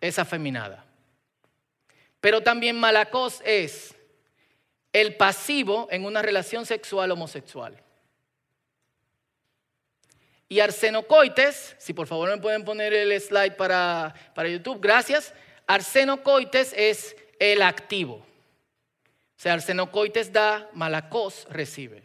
es 0.00 0.18
afeminada. 0.20 0.84
Pero 2.20 2.42
también 2.42 2.78
malacos 2.78 3.40
es 3.44 3.96
el 4.92 5.16
pasivo 5.16 5.88
en 5.90 6.04
una 6.04 6.22
relación 6.22 6.66
sexual 6.66 7.10
homosexual. 7.10 7.80
Y 10.48 10.58
arsenocoites, 10.58 11.76
si 11.78 11.92
por 11.92 12.08
favor 12.08 12.28
me 12.28 12.38
pueden 12.38 12.64
poner 12.64 12.92
el 12.92 13.18
slide 13.20 13.56
para, 13.56 14.14
para 14.34 14.48
YouTube, 14.48 14.80
gracias. 14.80 15.32
Arsenocoites 15.66 16.72
es 16.76 17.16
el 17.38 17.62
activo. 17.62 18.14
O 18.16 19.42
sea, 19.42 19.52
arsenocoites 19.54 20.32
da, 20.32 20.68
malacos 20.72 21.46
recibe. 21.50 22.02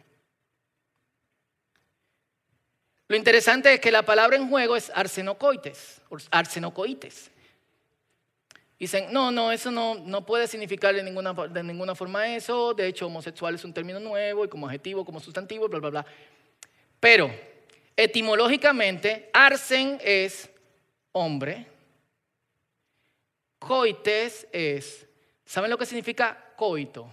Lo 3.08 3.16
interesante 3.16 3.74
es 3.74 3.80
que 3.80 3.92
la 3.92 4.02
palabra 4.02 4.36
en 4.36 4.48
juego 4.48 4.76
es 4.76 4.90
arsenocoites, 4.94 6.00
arsenocoites. 6.30 7.30
Dicen, 8.78 9.06
no, 9.10 9.30
no, 9.30 9.52
eso 9.52 9.70
no, 9.70 9.94
no 9.94 10.26
puede 10.26 10.46
significar 10.46 10.94
de 10.94 11.02
ninguna, 11.02 11.32
de 11.32 11.62
ninguna 11.62 11.94
forma 11.94 12.34
eso. 12.34 12.74
De 12.74 12.86
hecho, 12.86 13.06
homosexual 13.06 13.54
es 13.54 13.64
un 13.64 13.72
término 13.72 13.98
nuevo 13.98 14.44
y 14.44 14.48
como 14.48 14.66
adjetivo, 14.66 15.04
como 15.04 15.18
sustantivo, 15.18 15.66
bla, 15.68 15.78
bla, 15.78 15.90
bla. 15.90 16.06
Pero, 17.00 17.30
etimológicamente, 17.96 19.30
arsen 19.32 19.98
es 20.02 20.50
hombre. 21.12 21.66
Coites 23.58 24.46
es, 24.52 25.06
¿saben 25.46 25.70
lo 25.70 25.78
que 25.78 25.86
significa 25.86 26.52
coito? 26.56 27.12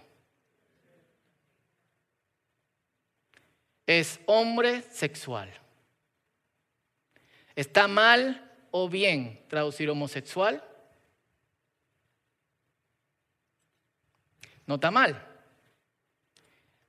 Es 3.88 4.20
hombre 4.26 4.82
sexual. 4.82 5.50
¿Está 7.56 7.88
mal 7.88 8.52
o 8.72 8.90
bien 8.90 9.42
traducir 9.48 9.90
homosexual? 9.90 10.62
No 14.66 14.76
está 14.76 14.92
mal. 14.92 15.28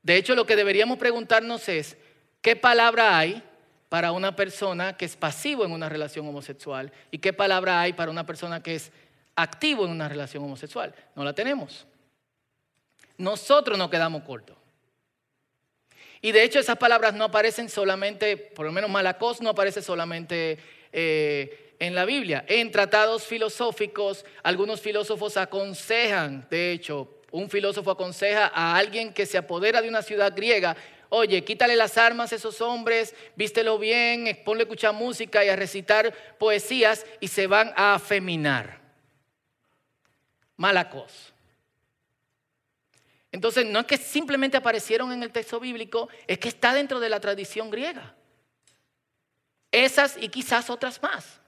De 0.03 0.17
hecho, 0.17 0.35
lo 0.35 0.47
que 0.47 0.57
deberíamos 0.57 0.99
preguntarnos 0.99 1.69
es, 1.69 1.97
¿qué 2.43 2.57
palabra 2.57 3.19
hay 3.19 3.43
para 3.89 4.13
una 4.13 4.37
persona 4.37 4.97
que 4.97 5.07
es 5.07 5.17
pasivo 5.17 5.65
en 5.65 5.73
una 5.73 5.89
relación 5.89 6.29
homosexual? 6.29 6.93
¿Y 7.11 7.19
qué 7.19 7.33
palabra 7.33 7.81
hay 7.81 7.95
para 7.95 8.11
una 8.11 8.27
persona 8.27 8.63
que 8.63 8.75
es 8.75 8.93
activo 9.35 9.85
en 9.85 9.91
una 9.91 10.09
relación 10.09 10.45
homosexual? 10.45 10.95
No 11.15 11.25
la 11.25 11.33
tenemos. 11.33 11.87
Nosotros 13.17 13.79
nos 13.79 13.91
quedamos 13.91 14.23
cortos. 14.25 14.57
Y 16.21 16.33
de 16.33 16.43
hecho 16.43 16.59
esas 16.59 16.79
palabras 16.79 17.15
no 17.15 17.25
aparecen 17.25 17.69
solamente, 17.69 18.37
por 18.37 18.67
lo 18.67 18.73
menos 18.73 18.91
malacos 18.91 19.41
no 19.41 19.51
aparece 19.51 19.83
solamente 19.83 20.59
eh, 20.91 21.77
en 21.79 21.95
la 21.95 22.05
Biblia. 22.05 22.45
En 22.49 22.71
tratados 22.71 23.25
filosóficos, 23.25 24.25
algunos 24.43 24.81
filósofos 24.81 25.37
aconsejan, 25.37 26.47
de 26.51 26.73
hecho, 26.73 27.21
un 27.35 27.51
filósofo 27.51 27.91
aconseja 27.91 28.47
a 28.55 28.77
alguien 28.77 29.13
que 29.13 29.27
se 29.27 29.37
apodera 29.37 29.83
de 29.83 29.89
una 29.89 30.03
ciudad 30.03 30.33
griega, 30.37 30.77
oye, 31.09 31.43
quítale 31.43 31.75
las 31.75 31.99
armas 31.99 32.33
a 32.33 32.37
esos 32.37 32.61
hombres, 32.61 33.13
vístelo 33.35 33.77
bien, 33.77 34.41
ponle 34.45 34.63
a 34.63 34.67
escuchar 34.67 34.95
música 34.95 35.45
y 35.45 35.49
a 35.49 35.57
recitar 35.57 36.15
poesías 36.39 37.05
y 37.19 37.27
se 37.27 37.49
van 37.49 37.73
a 37.75 37.95
afeminar. 37.95 38.81
Malacos. 40.57 41.33
Entonces, 43.33 43.67
no 43.67 43.81
es 43.81 43.87
que 43.87 43.97
simplemente 43.97 44.57
aparecieron 44.57 45.11
en 45.11 45.25
el 45.25 45.33
texto 45.33 45.59
bíblico, 45.59 46.09
es 46.29 46.39
que 46.39 46.51
está 46.51 46.73
dentro 46.73 47.01
de 47.01 47.09
la 47.09 47.19
tradición 47.19 47.69
griega. 47.69 48.15
Esas 49.73 50.17
y 50.21 50.29
quizás 50.29 50.71
otras 50.71 51.03
más. 51.03 51.41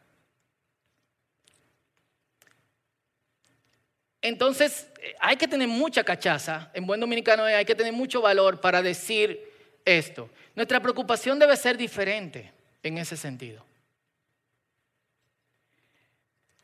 Entonces, 4.23 4.89
hay 5.21 5.37
que 5.37 5.47
tener 5.47 5.69
mucha 5.69 6.03
cachaza, 6.03 6.71
en 6.75 6.87
buen 6.87 7.01
dominicano 7.01 7.45
hay 7.45 7.65
que 7.65 7.75
tener 7.75 7.93
mucho 7.93 8.21
valor 8.21 8.61
para 8.61 8.83
decir 8.83 9.41
esto. 9.85 10.29
Nuestra 10.55 10.81
preocupación 10.81 11.39
debe 11.39 11.57
ser 11.57 11.77
diferente 11.77 12.53
en 12.83 12.99
ese 12.99 13.17
sentido. 13.17 13.65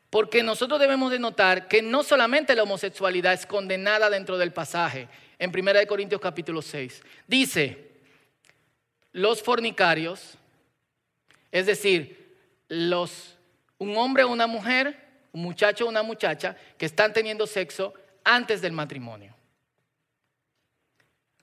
Porque 0.09 0.43
nosotros 0.43 0.79
debemos 0.79 1.11
de 1.11 1.17
notar 1.19 1.67
que 1.67 1.81
no 1.81 2.03
solamente 2.03 2.55
la 2.55 2.63
homosexualidad 2.63 3.33
es 3.33 3.45
condenada 3.45 4.09
dentro 4.09 4.37
del 4.37 4.51
pasaje, 4.51 5.07
en 5.39 5.49
1 5.49 5.87
Corintios 5.87 6.21
capítulo 6.21 6.61
6. 6.61 7.01
Dice, 7.27 7.91
los 9.11 9.41
fornicarios, 9.41 10.37
es 11.51 11.65
decir, 11.65 12.37
los, 12.67 13.37
un 13.77 13.97
hombre 13.97 14.23
o 14.23 14.29
una 14.29 14.47
mujer 14.47 15.02
un 15.33 15.41
muchacho 15.41 15.85
o 15.85 15.89
una 15.89 16.03
muchacha 16.03 16.55
que 16.77 16.85
están 16.85 17.11
teniendo 17.11 17.45
sexo 17.45 17.93
antes 18.23 18.61
del 18.61 18.71
matrimonio. 18.71 19.35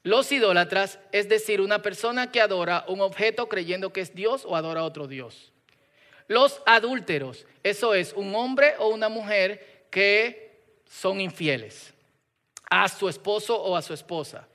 Los 0.02 0.32
idólatras, 0.32 0.98
es 1.12 1.28
decir, 1.28 1.60
una 1.60 1.82
persona 1.82 2.32
que 2.32 2.40
adora 2.40 2.86
un 2.88 3.02
objeto 3.02 3.48
creyendo 3.48 3.92
que 3.92 4.00
es 4.00 4.14
Dios 4.14 4.44
o 4.46 4.56
adora 4.56 4.80
a 4.80 4.84
otro 4.84 5.06
Dios. 5.06 5.52
Los 6.26 6.62
adúlteros, 6.64 7.44
eso 7.62 7.92
es 7.92 8.14
un 8.14 8.34
hombre 8.34 8.74
o 8.78 8.88
una 8.88 9.10
mujer 9.10 9.86
que 9.90 10.62
son 10.86 11.20
infieles 11.20 11.92
a 12.70 12.88
su 12.88 13.08
esposo 13.08 13.60
o 13.60 13.76
a 13.76 13.82
su 13.82 13.92
esposa. 13.92 14.48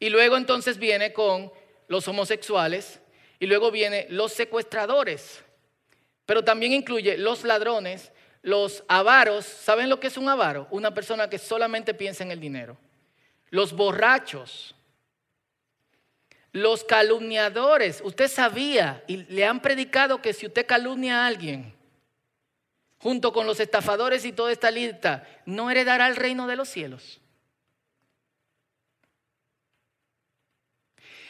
Y 0.00 0.08
luego 0.08 0.36
entonces 0.36 0.78
viene 0.78 1.12
con 1.12 1.52
los 1.86 2.08
homosexuales 2.08 3.00
y 3.38 3.46
luego 3.46 3.70
viene 3.70 4.06
los 4.08 4.32
secuestradores, 4.32 5.44
pero 6.24 6.42
también 6.42 6.72
incluye 6.72 7.18
los 7.18 7.44
ladrones 7.44 8.12
los 8.42 8.84
avaros, 8.88 9.44
¿saben 9.44 9.88
lo 9.88 10.00
que 10.00 10.06
es 10.06 10.16
un 10.16 10.28
avaro? 10.28 10.66
Una 10.70 10.94
persona 10.94 11.28
que 11.28 11.38
solamente 11.38 11.94
piensa 11.94 12.24
en 12.24 12.30
el 12.30 12.40
dinero. 12.40 12.76
Los 13.50 13.72
borrachos, 13.72 14.74
los 16.52 16.84
calumniadores. 16.84 18.00
Usted 18.02 18.28
sabía 18.28 19.04
y 19.06 19.18
le 19.18 19.44
han 19.44 19.60
predicado 19.60 20.22
que 20.22 20.32
si 20.32 20.46
usted 20.46 20.66
calumnia 20.66 21.22
a 21.22 21.26
alguien, 21.26 21.74
junto 22.98 23.32
con 23.32 23.46
los 23.46 23.60
estafadores 23.60 24.24
y 24.24 24.32
toda 24.32 24.52
esta 24.52 24.70
lista, 24.70 25.26
no 25.46 25.70
heredará 25.70 26.06
el 26.06 26.16
reino 26.16 26.46
de 26.46 26.56
los 26.56 26.68
cielos. 26.68 27.20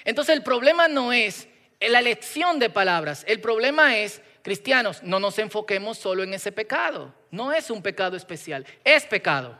Entonces 0.04 0.34
el 0.34 0.42
problema 0.42 0.88
no 0.88 1.12
es 1.12 1.48
la 1.80 1.98
elección 1.98 2.58
de 2.58 2.70
palabras, 2.70 3.24
el 3.28 3.40
problema 3.40 3.98
es 3.98 4.22
cristianos, 4.42 5.02
no 5.02 5.20
nos 5.20 5.38
enfoquemos 5.38 5.98
solo 5.98 6.22
en 6.22 6.34
ese 6.34 6.52
pecado. 6.52 7.14
No 7.30 7.52
es 7.52 7.70
un 7.70 7.82
pecado 7.82 8.16
especial, 8.16 8.66
es 8.84 9.04
pecado. 9.06 9.58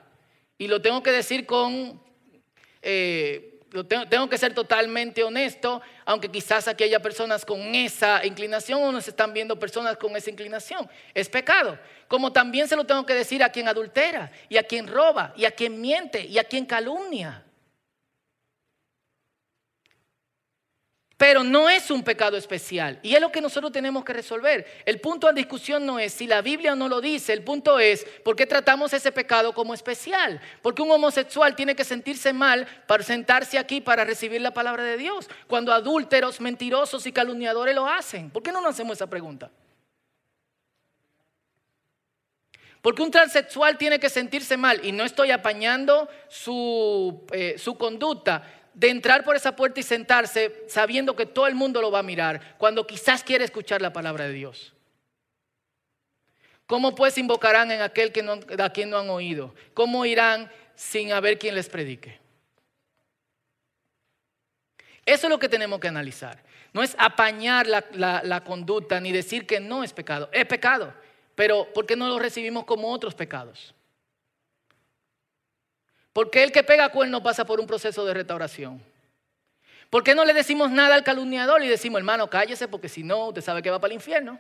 Y 0.59 0.69
lo 0.69 0.83
tengo 0.83 1.03
que 1.03 1.13
decir 1.13 1.47
con, 1.47 2.03
eh, 2.83 3.61
tengo, 4.09 4.29
que 4.29 4.37
ser 4.37 4.53
totalmente 4.53 5.23
honesto, 5.23 5.81
aunque 6.05 6.29
quizás 6.29 6.67
aquí 6.67 6.85
haya 6.85 7.01
personas 7.01 7.45
con 7.45 7.61
esa 7.75 8.25
inclinación 8.27 8.83
o 8.83 8.91
nos 8.91 9.07
están 9.07 9.33
viendo 9.33 9.59
personas 9.59 9.97
con 9.97 10.17
esa 10.17 10.31
inclinación. 10.31 10.89
Es 11.15 11.29
pecado. 11.29 11.79
Como 12.09 12.33
también 12.33 12.67
se 12.67 12.75
lo 12.75 12.85
tengo 12.85 13.07
que 13.07 13.15
decir 13.15 13.45
a 13.45 13.51
quien 13.51 13.69
adultera, 13.69 14.33
y 14.49 14.57
a 14.57 14.65
quien 14.65 14.89
roba, 14.89 15.33
y 15.37 15.45
a 15.45 15.53
quien 15.53 15.81
miente, 15.81 16.25
y 16.25 16.39
a 16.39 16.45
quien 16.45 16.67
calumnia. 16.67 17.45
Pero 21.21 21.45
no 21.45 21.69
es 21.69 21.91
un 21.91 22.03
pecado 22.03 22.39
especial. 22.39 22.99
Y 23.03 23.15
es 23.15 23.21
lo 23.21 23.31
que 23.31 23.43
nosotros 23.43 23.71
tenemos 23.71 24.07
que 24.07 24.15
resolver. 24.15 24.65
El 24.87 25.03
punto 25.03 25.27
de 25.27 25.35
discusión 25.35 25.85
no 25.85 25.99
es 25.99 26.15
si 26.15 26.27
la 26.27 26.41
Biblia 26.41 26.75
no 26.75 26.89
lo 26.89 27.03
dice. 27.03 27.35
El 27.35 27.45
punto 27.45 27.79
es 27.79 28.07
por 28.25 28.35
qué 28.35 28.47
tratamos 28.47 28.95
ese 28.95 29.13
pecado 29.13 29.53
como 29.53 29.75
especial. 29.75 30.41
Porque 30.63 30.81
un 30.81 30.91
homosexual 30.91 31.55
tiene 31.55 31.77
que 31.77 31.85
sentirse 31.85 32.33
mal 32.33 32.67
para 32.87 33.03
sentarse 33.03 33.59
aquí 33.59 33.83
para 33.83 34.07
recibir 34.07 34.41
la 34.41 34.55
palabra 34.55 34.83
de 34.83 34.97
Dios. 34.97 35.29
Cuando 35.47 35.75
adúlteros, 35.75 36.41
mentirosos 36.41 37.07
y 37.07 37.13
calumniadores 37.13 37.75
lo 37.75 37.87
hacen. 37.87 38.31
¿Por 38.31 38.43
qué 38.43 38.51
no 38.51 38.63
nos 38.63 38.71
hacemos 38.71 38.97
esa 38.97 39.11
pregunta? 39.11 39.51
Porque 42.81 43.03
un 43.03 43.11
transexual 43.11 43.77
tiene 43.77 44.01
que 44.01 44.09
sentirse 44.09 44.57
mal 44.57 44.81
y 44.83 44.93
no 44.93 45.05
estoy 45.05 45.33
apañando 45.33 46.09
su, 46.29 47.27
eh, 47.31 47.57
su 47.59 47.77
conducta 47.77 48.43
de 48.75 48.89
entrar 48.89 49.25
por 49.25 49.37
esa 49.37 49.57
puerta 49.57 49.81
y 49.81 49.83
sentarse 49.83 50.65
sabiendo 50.69 51.17
que 51.17 51.27
todo 51.27 51.47
el 51.47 51.55
mundo 51.55 51.81
lo 51.81 51.91
va 51.91 52.01
a 52.01 52.05
mirar 52.05 52.57
cuando 52.59 52.87
quizás 52.87 53.25
quiere 53.25 53.45
escuchar 53.45 53.83
la 53.83 53.93
palabra 53.93 54.27
de 54.27 54.33
Dios. 54.33 54.73
¿Cómo 56.67 56.95
pues 56.95 57.19
invocarán 57.19 57.73
en 57.73 57.83
aquel 57.83 58.13
que 58.13 58.23
no, 58.23 58.39
a 58.59 58.71
quien 58.71 58.91
no 58.91 58.99
han 58.99 59.11
oído? 59.11 59.55
¿Cómo 59.75 60.05
irán 60.07 60.51
sin 60.77 61.13
haber 61.13 61.39
quien 61.39 61.57
les 61.57 61.69
predique? 61.69 62.21
Eso 65.05 65.27
es 65.27 65.31
lo 65.31 65.41
que 65.41 65.49
tenemos 65.49 65.81
que 65.81 65.89
analizar. 65.89 66.45
No 66.73 66.85
es 66.85 66.95
apañar 66.97 67.67
la, 67.67 67.85
la 68.23 68.45
conducta 68.45 69.01
ni 69.01 69.11
decir 69.11 69.47
que 69.47 69.59
no 69.59 69.83
es 69.83 69.93
pecado. 69.93 70.31
Es 70.33 70.47
pecado, 70.47 70.95
pero 71.35 71.73
¿por 71.73 71.87
qué 71.87 71.97
no 71.97 72.07
lo 72.07 72.21
recibimos 72.21 72.65
como 72.65 72.93
otros 72.93 73.17
pecados? 73.17 73.75
Porque 76.13 76.43
el 76.43 76.53
que 76.53 76.63
pega 76.63 76.91
cuerno 76.91 77.23
pasa 77.23 77.45
por 77.45 77.61
un 77.61 77.67
proceso 77.67 78.05
de 78.05 78.15
restauración. 78.15 78.83
¿Por 79.91 80.05
qué 80.05 80.15
no 80.15 80.25
le 80.25 80.33
decimos 80.33 80.71
nada 80.71 80.95
al 80.95 81.05
calumniador 81.05 81.63
y 81.63 81.69
decimos, 81.69 81.99
hermano, 81.99 82.31
cállese 82.31 82.69
porque 82.69 82.89
si 82.89 83.03
no, 83.03 83.29
usted 83.29 83.43
sabe 83.43 83.63
que 83.63 83.71
va 83.71 83.79
para 83.79 83.93
el 83.93 83.97
infierno? 83.97 84.39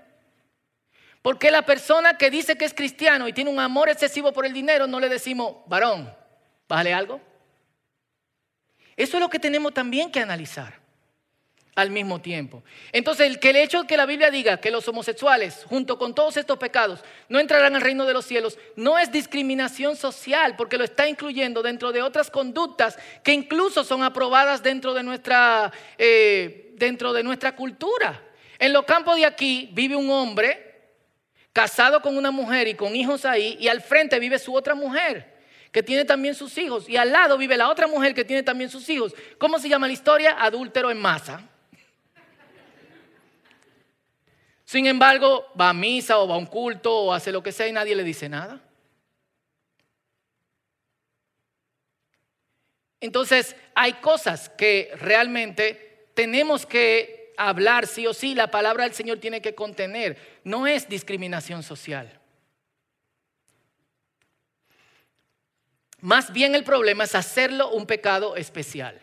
¿Por 1.23 1.39
qué 1.39 1.51
la 1.51 1.63
persona 1.63 2.17
que 2.17 2.31
dice 2.31 2.57
que 2.57 2.65
es 2.65 2.73
cristiano 2.73 3.29
y 3.29 3.33
tiene 3.33 3.51
un 3.51 3.61
amor 3.61 3.89
excesivo 3.89 4.33
por 4.33 4.47
el 4.47 4.53
dinero 4.53 4.87
no 4.87 5.01
le 5.01 5.09
decimos, 5.09 5.57
varón, 5.67 6.13
bájale 6.69 6.95
algo? 6.95 7.21
Eso 8.97 9.17
es 9.17 9.21
lo 9.21 9.29
que 9.29 9.39
tenemos 9.39 9.75
también 9.75 10.11
que 10.11 10.21
analizar 10.21 10.80
al 11.75 11.91
mismo 11.91 12.21
tiempo. 12.21 12.63
Entonces, 12.93 13.27
el, 13.27 13.39
que 13.39 13.51
el 13.51 13.57
hecho 13.57 13.83
de 13.83 13.87
que 13.87 13.97
la 13.97 14.07
Biblia 14.07 14.31
diga 14.31 14.59
que 14.59 14.71
los 14.71 14.87
homosexuales, 14.89 15.65
junto 15.69 15.99
con 15.99 16.15
todos 16.15 16.37
estos 16.37 16.59
pecados, 16.59 17.01
no 17.29 17.39
entrarán 17.39 17.75
al 17.77 17.81
reino 17.81 18.07
de 18.07 18.13
los 18.13 18.27
cielos, 18.27 18.59
no 18.77 18.99
es 18.99 19.13
discriminación 19.13 19.97
social, 19.97 20.57
porque 20.57 20.79
lo 20.79 20.85
está 20.85 21.09
incluyendo 21.09 21.63
dentro 21.63 21.93
de 21.93 22.03
otras 22.03 22.31
conductas 22.31 22.99
que 23.23 23.33
incluso 23.33 23.85
son 23.85 24.03
aprobadas 24.03 24.63
dentro 24.63 24.95
de 24.95 25.03
nuestra, 25.03 25.73
eh, 25.97 26.73
dentro 26.75 27.13
de 27.13 27.23
nuestra 27.23 27.55
cultura. 27.55 28.21
En 28.59 28.73
los 28.73 28.85
campos 28.85 29.17
de 29.17 29.25
aquí 29.25 29.71
vive 29.73 29.97
un 29.97 30.11
hombre 30.11 30.67
casado 31.53 32.03
con 32.03 32.17
una 32.17 32.31
mujer 32.31 32.69
y 32.69 32.75
con 32.75 32.95
hijos 32.95 33.25
ahí, 33.25 33.57
y 33.61 33.69
al 33.69 33.81
frente 33.81 34.19
vive 34.19 34.39
su 34.39 34.55
otra 34.55 34.75
mujer 34.75 35.39
que 35.73 35.85
tiene 35.85 36.05
también 36.05 36.35
sus 36.35 36.59
hijos, 36.59 36.89
y 36.89 36.97
al 36.97 37.13
lado 37.13 37.39
vive 37.39 37.57
la 37.57 37.69
otra 37.69 37.87
mujer 37.87 38.13
que 38.13 38.25
tiene 38.25 38.43
también 38.43 38.71
sus 38.71 38.89
hijos. 38.89 39.15
¿Cómo 39.39 39.59
se 39.61 39.69
llama 39.69 39.87
la 39.87 39.93
historia? 39.93 40.37
Adúltero 40.39 40.91
en 40.91 40.99
masa. 40.99 41.49
Sin 44.71 44.87
embargo, 44.87 45.49
va 45.61 45.71
a 45.71 45.75
misa 45.75 46.21
o 46.21 46.29
va 46.29 46.37
a 46.37 46.39
un 46.39 46.47
culto 46.47 46.97
o 46.97 47.13
hace 47.13 47.33
lo 47.33 47.43
que 47.43 47.51
sea 47.51 47.67
y 47.67 47.73
nadie 47.73 47.97
le 47.97 48.05
dice 48.05 48.29
nada. 48.29 48.61
Entonces, 53.01 53.57
hay 53.75 53.95
cosas 53.95 54.49
que 54.51 54.93
realmente 54.95 56.13
tenemos 56.15 56.67
que 56.67 57.35
hablar 57.37 57.89
sí 57.89 58.07
o 58.07 58.15
sí, 58.15 58.37
la 58.37 58.53
palabra 58.53 58.85
del 58.85 58.95
Señor 58.95 59.19
tiene 59.19 59.43
que 59.43 59.57
contener. 59.57 60.41
No 60.45 60.69
es 60.69 60.89
discriminación 60.89 61.65
social. 61.65 62.21
Más 65.99 66.33
bien 66.33 66.55
el 66.55 66.63
problema 66.63 67.03
es 67.03 67.17
hacerlo 67.17 67.73
un 67.73 67.87
pecado 67.87 68.37
especial. 68.37 69.01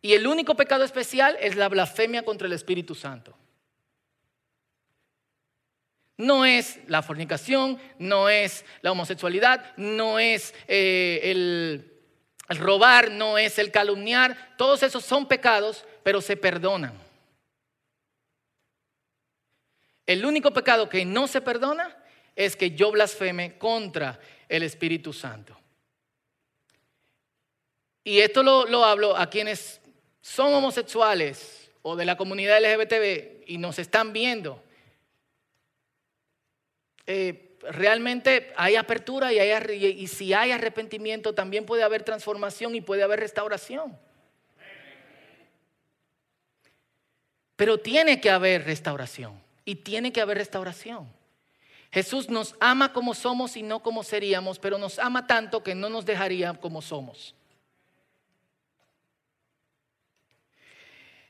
Y 0.00 0.14
el 0.14 0.26
único 0.26 0.54
pecado 0.54 0.82
especial 0.82 1.36
es 1.42 1.56
la 1.56 1.68
blasfemia 1.68 2.24
contra 2.24 2.46
el 2.46 2.54
Espíritu 2.54 2.94
Santo. 2.94 3.36
No 6.16 6.44
es 6.44 6.78
la 6.86 7.02
fornicación, 7.02 7.78
no 7.98 8.28
es 8.28 8.64
la 8.82 8.92
homosexualidad, 8.92 9.76
no 9.76 10.18
es 10.20 10.54
eh, 10.68 11.20
el, 11.24 11.92
robar, 12.56 13.10
no 13.10 13.36
es 13.36 13.58
el 13.58 13.72
calumniar. 13.72 14.54
Todos 14.56 14.84
esos 14.84 15.04
son 15.04 15.26
pecados, 15.26 15.84
pero 16.04 16.20
se 16.20 16.36
perdonan. 16.36 16.94
El 20.06 20.24
único 20.24 20.52
pecado 20.52 20.88
que 20.88 21.04
no 21.04 21.26
se 21.26 21.40
perdona 21.40 21.96
es 22.36 22.54
que 22.54 22.72
yo 22.72 22.92
blasfeme 22.92 23.58
contra 23.58 24.20
el 24.48 24.62
Espíritu 24.62 25.12
Santo. 25.12 25.58
Y 28.04 28.20
esto 28.20 28.42
lo, 28.42 28.66
lo, 28.66 28.84
hablo 28.84 29.16
a 29.16 29.30
quienes 29.30 29.80
son 30.20 30.52
homosexuales 30.52 31.70
o 31.82 31.96
de 31.96 32.04
la 32.04 32.16
comunidad 32.16 32.60
LGBTB 32.60 33.44
y 33.46 33.58
nos 33.58 33.78
están 33.78 34.12
viendo. 34.12 34.62
Eh, 37.06 37.56
realmente 37.70 38.52
hay 38.56 38.76
apertura 38.76 39.32
y, 39.32 39.86
y 39.86 40.06
si 40.06 40.32
hay 40.32 40.52
arrepentimiento 40.52 41.34
también 41.34 41.66
puede 41.66 41.82
haber 41.82 42.02
transformación 42.02 42.74
y 42.74 42.80
puede 42.80 43.02
haber 43.02 43.20
restauración. 43.20 43.98
Pero 47.56 47.78
tiene 47.78 48.20
que 48.20 48.30
haber 48.30 48.64
restauración 48.64 49.40
y 49.64 49.76
tiene 49.76 50.12
que 50.12 50.20
haber 50.20 50.38
restauración. 50.38 51.08
Jesús 51.92 52.28
nos 52.28 52.56
ama 52.58 52.92
como 52.92 53.14
somos 53.14 53.56
y 53.56 53.62
no 53.62 53.80
como 53.80 54.02
seríamos, 54.02 54.58
pero 54.58 54.78
nos 54.78 54.98
ama 54.98 55.28
tanto 55.28 55.62
que 55.62 55.76
no 55.76 55.88
nos 55.88 56.04
dejaría 56.04 56.52
como 56.54 56.82
somos. 56.82 57.36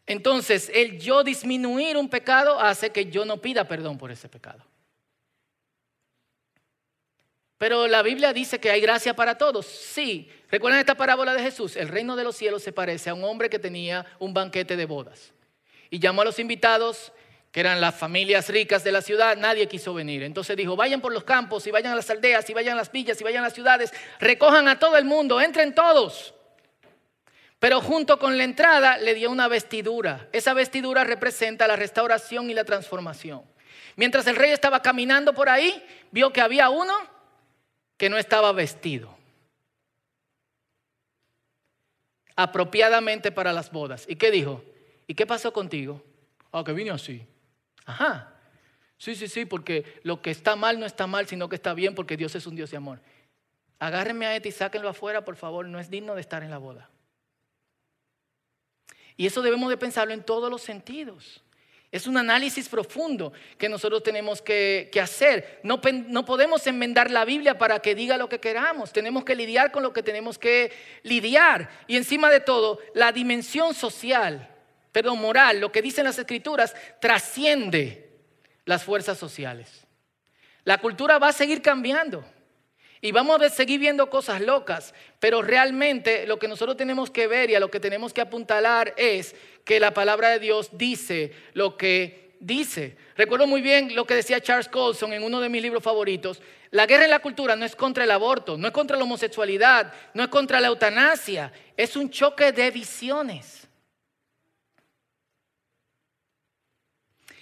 Entonces, 0.06 0.70
el 0.74 0.98
yo 0.98 1.22
disminuir 1.22 1.96
un 1.96 2.08
pecado 2.08 2.58
hace 2.60 2.90
que 2.90 3.10
yo 3.10 3.24
no 3.24 3.38
pida 3.38 3.68
perdón 3.68 3.98
por 3.98 4.10
ese 4.10 4.28
pecado. 4.28 4.64
Pero 7.58 7.86
la 7.86 8.02
Biblia 8.02 8.32
dice 8.32 8.58
que 8.58 8.70
hay 8.70 8.80
gracia 8.80 9.14
para 9.14 9.38
todos. 9.38 9.66
Sí. 9.66 10.28
¿Recuerdan 10.50 10.80
esta 10.80 10.96
parábola 10.96 11.34
de 11.34 11.42
Jesús? 11.42 11.76
El 11.76 11.88
reino 11.88 12.16
de 12.16 12.24
los 12.24 12.36
cielos 12.36 12.62
se 12.62 12.72
parece 12.72 13.10
a 13.10 13.14
un 13.14 13.24
hombre 13.24 13.48
que 13.48 13.58
tenía 13.58 14.04
un 14.18 14.34
banquete 14.34 14.76
de 14.76 14.86
bodas. 14.86 15.32
Y 15.90 15.98
llamó 15.98 16.22
a 16.22 16.24
los 16.24 16.38
invitados, 16.38 17.12
que 17.52 17.60
eran 17.60 17.80
las 17.80 17.94
familias 17.94 18.48
ricas 18.48 18.82
de 18.82 18.90
la 18.90 19.00
ciudad, 19.00 19.36
nadie 19.36 19.68
quiso 19.68 19.94
venir. 19.94 20.24
Entonces 20.24 20.56
dijo, 20.56 20.74
vayan 20.74 21.00
por 21.00 21.12
los 21.12 21.22
campos 21.22 21.64
y 21.68 21.70
vayan 21.70 21.92
a 21.92 21.96
las 21.96 22.10
aldeas 22.10 22.50
y 22.50 22.52
vayan 22.52 22.74
a 22.74 22.78
las 22.78 22.90
villas 22.90 23.20
y 23.20 23.22
vayan 23.22 23.44
a 23.44 23.46
las 23.46 23.54
ciudades, 23.54 23.92
recojan 24.18 24.66
a 24.66 24.80
todo 24.80 24.96
el 24.96 25.04
mundo, 25.04 25.40
entren 25.40 25.72
todos. 25.72 26.34
Pero 27.60 27.80
junto 27.80 28.18
con 28.18 28.36
la 28.36 28.42
entrada 28.42 28.98
le 28.98 29.14
dio 29.14 29.30
una 29.30 29.46
vestidura. 29.46 30.28
Esa 30.32 30.52
vestidura 30.52 31.04
representa 31.04 31.68
la 31.68 31.76
restauración 31.76 32.50
y 32.50 32.54
la 32.54 32.64
transformación. 32.64 33.42
Mientras 33.94 34.26
el 34.26 34.34
rey 34.34 34.50
estaba 34.50 34.82
caminando 34.82 35.32
por 35.32 35.48
ahí, 35.48 35.80
vio 36.10 36.32
que 36.32 36.40
había 36.40 36.70
uno 36.70 36.92
que 37.96 38.08
no 38.08 38.18
estaba 38.18 38.52
vestido 38.52 39.16
apropiadamente 42.36 43.30
para 43.32 43.52
las 43.52 43.70
bodas. 43.70 44.06
¿Y 44.08 44.16
qué 44.16 44.30
dijo? 44.30 44.62
¿Y 45.06 45.14
qué 45.14 45.26
pasó 45.26 45.52
contigo? 45.52 46.02
Ah, 46.52 46.64
que 46.64 46.72
vine 46.72 46.90
así. 46.90 47.26
Ajá. 47.84 48.32
Sí, 48.96 49.14
sí, 49.14 49.28
sí, 49.28 49.44
porque 49.44 50.00
lo 50.02 50.22
que 50.22 50.30
está 50.30 50.56
mal 50.56 50.80
no 50.80 50.86
está 50.86 51.06
mal, 51.06 51.26
sino 51.26 51.48
que 51.48 51.56
está 51.56 51.74
bien 51.74 51.94
porque 51.94 52.16
Dios 52.16 52.34
es 52.34 52.46
un 52.46 52.56
Dios 52.56 52.70
de 52.70 52.76
amor. 52.76 53.00
Agárrenme 53.78 54.26
a 54.26 54.36
este 54.36 54.48
y 54.48 54.52
sáquenlo 54.52 54.88
afuera, 54.88 55.24
por 55.24 55.36
favor, 55.36 55.66
no 55.66 55.78
es 55.78 55.90
digno 55.90 56.14
de 56.14 56.20
estar 56.20 56.42
en 56.42 56.50
la 56.50 56.58
boda. 56.58 56.88
Y 59.16 59.26
eso 59.26 59.42
debemos 59.42 59.68
de 59.68 59.76
pensarlo 59.76 60.12
en 60.12 60.24
todos 60.24 60.50
los 60.50 60.62
sentidos. 60.62 61.43
Es 61.94 62.08
un 62.08 62.16
análisis 62.16 62.68
profundo 62.68 63.32
que 63.56 63.68
nosotros 63.68 64.02
tenemos 64.02 64.42
que, 64.42 64.90
hacer. 65.00 65.60
No, 65.62 65.80
no, 66.08 66.24
podemos 66.24 66.66
enmendar 66.66 67.08
la 67.08 67.24
Biblia 67.24 67.56
para 67.56 67.78
que 67.78 67.94
diga 67.94 68.16
lo 68.16 68.28
que 68.28 68.40
queramos. 68.40 68.92
Tenemos 68.92 69.24
que 69.24 69.36
lidiar 69.36 69.70
con 69.70 69.84
lo 69.84 69.92
que 69.92 70.02
tenemos 70.02 70.36
que 70.36 70.72
lidiar. 71.04 71.70
Y 71.86 71.96
encima 71.96 72.32
de 72.32 72.40
todo, 72.40 72.80
la 72.94 73.12
dimensión 73.12 73.74
social, 73.74 74.50
perdón, 74.90 75.20
moral, 75.20 75.60
lo 75.60 75.70
que 75.70 75.82
dicen 75.82 76.02
las 76.02 76.18
escrituras, 76.18 76.74
trasciende 77.00 78.10
las 78.64 78.82
fuerzas 78.82 79.16
sociales. 79.16 79.86
La 80.64 80.78
cultura 80.78 81.20
va 81.20 81.28
a 81.28 81.32
seguir 81.32 81.62
cambiando. 81.62 82.24
Y 83.04 83.12
vamos 83.12 83.42
a 83.42 83.50
seguir 83.50 83.80
viendo 83.80 84.08
cosas 84.08 84.40
locas, 84.40 84.94
pero 85.20 85.42
realmente 85.42 86.26
lo 86.26 86.38
que 86.38 86.48
nosotros 86.48 86.74
tenemos 86.74 87.10
que 87.10 87.26
ver 87.26 87.50
y 87.50 87.54
a 87.54 87.60
lo 87.60 87.70
que 87.70 87.78
tenemos 87.78 88.14
que 88.14 88.22
apuntalar 88.22 88.94
es 88.96 89.36
que 89.62 89.78
la 89.78 89.92
palabra 89.92 90.30
de 90.30 90.38
Dios 90.38 90.70
dice 90.72 91.34
lo 91.52 91.76
que 91.76 92.34
dice. 92.40 92.96
Recuerdo 93.14 93.46
muy 93.46 93.60
bien 93.60 93.94
lo 93.94 94.06
que 94.06 94.14
decía 94.14 94.40
Charles 94.40 94.68
Colson 94.68 95.12
en 95.12 95.22
uno 95.22 95.38
de 95.42 95.50
mis 95.50 95.60
libros 95.60 95.82
favoritos. 95.82 96.40
La 96.70 96.86
guerra 96.86 97.04
en 97.04 97.10
la 97.10 97.18
cultura 97.18 97.56
no 97.56 97.66
es 97.66 97.76
contra 97.76 98.04
el 98.04 98.10
aborto, 98.10 98.56
no 98.56 98.68
es 98.68 98.72
contra 98.72 98.96
la 98.96 99.04
homosexualidad, 99.04 99.92
no 100.14 100.22
es 100.22 100.30
contra 100.30 100.58
la 100.58 100.68
eutanasia, 100.68 101.52
es 101.76 101.96
un 101.96 102.08
choque 102.08 102.52
de 102.52 102.70
visiones. 102.70 103.68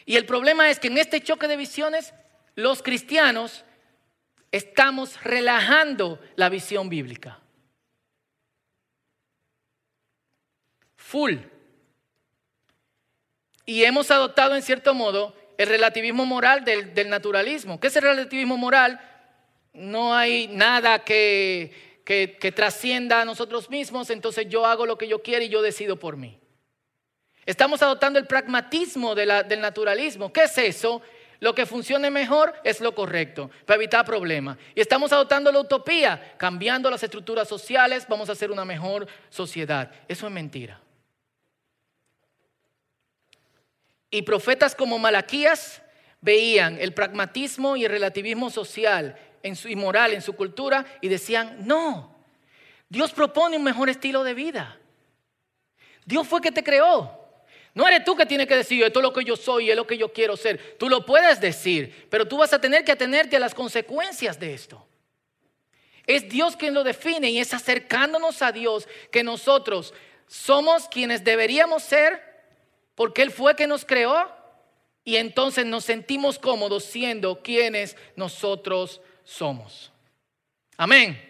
Y 0.07 0.17
el 0.17 0.27
problema 0.27 0.71
es 0.71 0.81
que 0.81 0.89
en 0.89 0.99
este 0.99 1.21
choque 1.21 1.47
de 1.47 1.57
visiones 1.57 2.13
los 2.57 2.83
cristianos 2.83 3.65
estamos 4.53 5.21
relajando 5.25 6.21
la 6.37 6.51
visión 6.51 6.89
bíblica. 6.91 7.41
Full. 10.95 11.37
Y 13.65 13.85
hemos 13.85 14.11
adoptado 14.11 14.55
en 14.55 14.63
cierto 14.63 14.95
modo 14.95 15.35
el 15.57 15.69
relativismo 15.69 16.27
moral 16.27 16.65
del, 16.65 17.09
naturalismo. 17.09 17.81
¿Qué 17.81 17.87
es 17.87 17.97
el 17.97 18.03
relativismo 18.03 18.57
moral? 18.57 19.01
No 19.73 20.15
hay 20.15 20.49
nada 20.49 21.03
que, 21.05 22.03
que, 22.05 22.53
trascienda 22.53 23.23
a 23.23 23.25
nosotros 23.25 23.71
mismos, 23.71 24.11
entonces 24.11 24.49
yo 24.49 24.67
hago 24.67 24.85
lo 24.85 24.99
que 24.99 25.09
yo 25.09 25.23
quiero 25.23 25.45
y 25.45 25.49
yo 25.49 25.63
decido 25.63 25.97
por 25.99 26.17
mí. 26.17 26.39
Estamos 27.47 27.83
adoptando 27.83 28.19
el 28.19 28.27
pragmatismo 28.27 29.15
del 29.15 29.61
naturalismo. 29.61 30.33
¿Qué 30.33 30.45
es 30.45 30.59
eso? 30.59 31.03
Lo 31.43 31.57
que 31.57 31.67
funcione 31.67 32.09
mejor 32.09 32.55
es 32.63 32.81
lo 32.81 32.95
correcto 32.95 33.51
para 33.67 33.75
evitar 33.75 34.05
problemas. 34.05 34.57
Y 34.77 34.81
estamos 34.81 35.13
adoptando 35.13 35.51
la 35.51 35.59
utopía, 35.59 36.35
cambiando 36.37 36.89
las 36.89 37.03
estructuras 37.03 37.49
sociales, 37.49 38.07
vamos 38.09 38.29
a 38.29 38.33
hacer 38.33 38.53
una 38.53 38.65
mejor 38.65 39.09
sociedad. 39.29 39.91
Eso 40.07 40.29
es 40.29 40.33
mentira. 40.33 40.81
Y 44.09 44.23
profetas 44.23 44.77
como 44.77 45.01
Malaquías 45.01 45.83
veían 46.21 46.79
el 46.79 46.95
pragmatismo 46.95 47.75
y 47.75 47.87
el 47.87 47.91
relativismo 47.91 48.49
social 48.49 49.19
en 49.43 49.57
su, 49.57 49.69
y 49.69 49.75
moral 49.75 50.13
en 50.13 50.23
su 50.23 50.37
cultura 50.37 50.87
y 51.01 51.09
decían, 51.09 51.67
no, 51.67 52.15
Dios 52.89 53.11
propone 53.11 53.57
un 53.57 53.65
mejor 53.65 53.91
estilo 53.91 54.23
de 54.23 54.35
vida. 54.35 54.79
Dios 56.05 56.25
fue 56.29 56.41
que 56.41 56.53
te 56.53 56.63
creó. 56.63 57.22
No 57.75 57.89
eres 57.89 58.05
tú 58.05 58.15
que 58.15 58.27
tienes 58.27 58.47
que 58.47 58.57
decir, 58.57 58.83
esto 58.83 59.01
es 59.01 59.03
lo 59.03 59.13
que 59.13 59.25
yo 59.25 59.37
soy, 59.37 59.71
es 59.71 59.77
lo 59.77 59.87
que 59.87 59.97
yo 59.97 60.13
quiero 60.13 60.37
ser. 60.37 60.77
Tú 60.79 60.89
lo 60.89 61.07
puedes 61.07 61.41
decir, 61.41 62.07
pero 62.11 62.29
tú 62.29 62.37
vas 62.37 62.53
a 62.53 62.61
tener 62.61 62.85
que 62.85 62.93
atenerte 62.93 63.37
a 63.37 63.41
las 63.41 63.55
consecuencias 63.55 64.39
de 64.39 64.53
esto. 64.53 64.87
Es 66.07 66.29
Dios 66.29 66.57
quien 66.57 66.75
lo 66.75 66.85
define 66.85 67.31
y 67.31 67.39
es 67.39 67.55
acercándonos 67.55 68.43
a 68.43 68.53
Dios 68.53 68.89
que 69.11 69.23
nosotros 69.23 69.95
somos 70.27 70.89
quienes 70.89 71.25
deberíamos 71.25 71.83
ser 71.83 72.33
porque 72.95 73.23
Él 73.23 73.31
fue 73.31 73.57
que 73.57 73.67
nos 73.67 73.85
creó 73.85 74.31
y 75.05 75.17
entonces 75.17 75.65
nos 75.67 75.85
sentimos 75.85 76.39
cómodos 76.39 76.85
siendo 76.85 77.43
quienes 77.43 77.97
nosotros 78.17 79.01
somos. 79.25 79.91
Amén. 80.77 81.21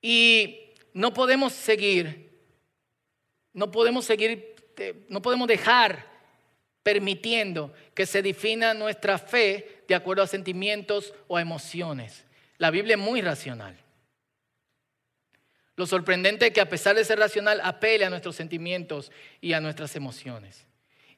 Y 0.00 0.72
no 0.92 1.12
podemos 1.12 1.52
seguir, 1.52 2.27
no 3.52 3.70
podemos 3.70 4.04
seguir, 4.04 4.54
eh, 4.76 5.06
no 5.08 5.22
podemos 5.22 5.48
dejar 5.48 6.06
permitiendo 6.82 7.72
que 7.94 8.06
se 8.06 8.22
defina 8.22 8.74
nuestra 8.74 9.18
fe 9.18 9.84
de 9.88 9.94
acuerdo 9.94 10.22
a 10.22 10.26
sentimientos 10.26 11.12
o 11.26 11.38
emociones. 11.38 12.24
La 12.56 12.70
Biblia 12.70 12.94
es 12.94 13.00
muy 13.00 13.20
racional. 13.20 13.76
Lo 15.76 15.86
sorprendente 15.86 16.46
es 16.46 16.52
que 16.52 16.60
a 16.60 16.68
pesar 16.68 16.96
de 16.96 17.04
ser 17.04 17.18
racional, 17.18 17.60
apele 17.62 18.04
a 18.04 18.10
nuestros 18.10 18.34
sentimientos 18.34 19.12
y 19.40 19.52
a 19.52 19.60
nuestras 19.60 19.94
emociones. 19.94 20.66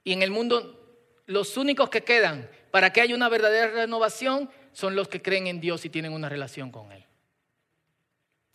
Y 0.04 0.12
en 0.12 0.22
el 0.22 0.30
mundo, 0.30 0.98
los 1.26 1.56
únicos 1.56 1.88
que 1.88 2.02
quedan 2.02 2.50
para 2.70 2.92
que 2.92 3.00
haya 3.00 3.14
una 3.14 3.28
verdadera 3.28 3.68
renovación 3.68 4.50
son 4.72 4.96
los 4.96 5.08
que 5.08 5.22
creen 5.22 5.46
en 5.46 5.60
Dios 5.60 5.84
y 5.84 5.90
tienen 5.90 6.12
una 6.12 6.28
relación 6.28 6.70
con 6.70 6.92
Él. 6.92 7.06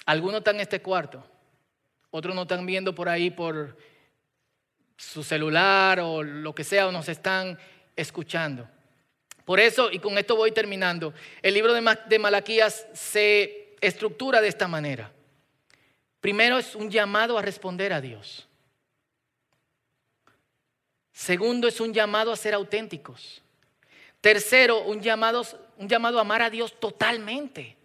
Algunos 0.06 0.40
están 0.40 0.56
en 0.56 0.62
este 0.62 0.82
cuarto, 0.82 1.26
otros 2.16 2.34
no 2.34 2.44
están 2.44 2.66
viendo 2.66 2.96
por 2.96 3.10
ahí 3.10 3.30
por 3.30 3.78
su 4.96 5.24
celular 5.24 6.00
o 6.00 6.24
lo 6.24 6.56
que 6.56 6.64
sea, 6.64 6.88
o 6.88 6.92
nos 6.92 7.10
están 7.10 7.60
escuchando. 7.96 8.68
Por 9.44 9.60
eso, 9.60 9.92
y 9.92 10.00
con 10.00 10.18
esto 10.18 10.36
voy 10.36 10.52
terminando, 10.52 11.14
el 11.42 11.54
libro 11.54 11.74
de 11.74 12.20
Malaquías 12.20 12.88
se 12.94 13.76
estructura 13.82 14.40
de 14.40 14.48
esta 14.48 14.68
manera. 14.68 15.12
Primero 16.22 16.58
es 16.58 16.74
un 16.74 16.90
llamado 16.90 17.38
a 17.38 17.42
responder 17.42 17.92
a 17.92 18.00
Dios. 18.00 18.48
Segundo 21.12 21.68
es 21.68 21.80
un 21.82 21.94
llamado 21.94 22.32
a 22.32 22.36
ser 22.38 22.54
auténticos. 22.54 23.42
Tercero, 24.22 24.84
un 24.84 25.02
llamado, 25.02 25.44
un 25.78 25.88
llamado 25.88 26.18
a 26.18 26.22
amar 26.22 26.42
a 26.42 26.50
Dios 26.50 26.80
totalmente. 26.80 27.78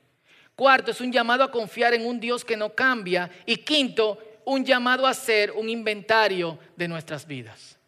Cuarto, 0.61 0.91
es 0.91 1.01
un 1.01 1.11
llamado 1.11 1.43
a 1.43 1.51
confiar 1.51 1.95
en 1.95 2.05
un 2.05 2.21
Dios 2.21 2.45
que 2.45 2.55
no 2.55 2.75
cambia. 2.75 3.31
Y 3.47 3.57
quinto, 3.57 4.19
un 4.45 4.63
llamado 4.63 5.07
a 5.07 5.11
hacer 5.13 5.53
un 5.53 5.71
inventario 5.71 6.59
de 6.77 6.87
nuestras 6.87 7.27
vidas. 7.27 7.79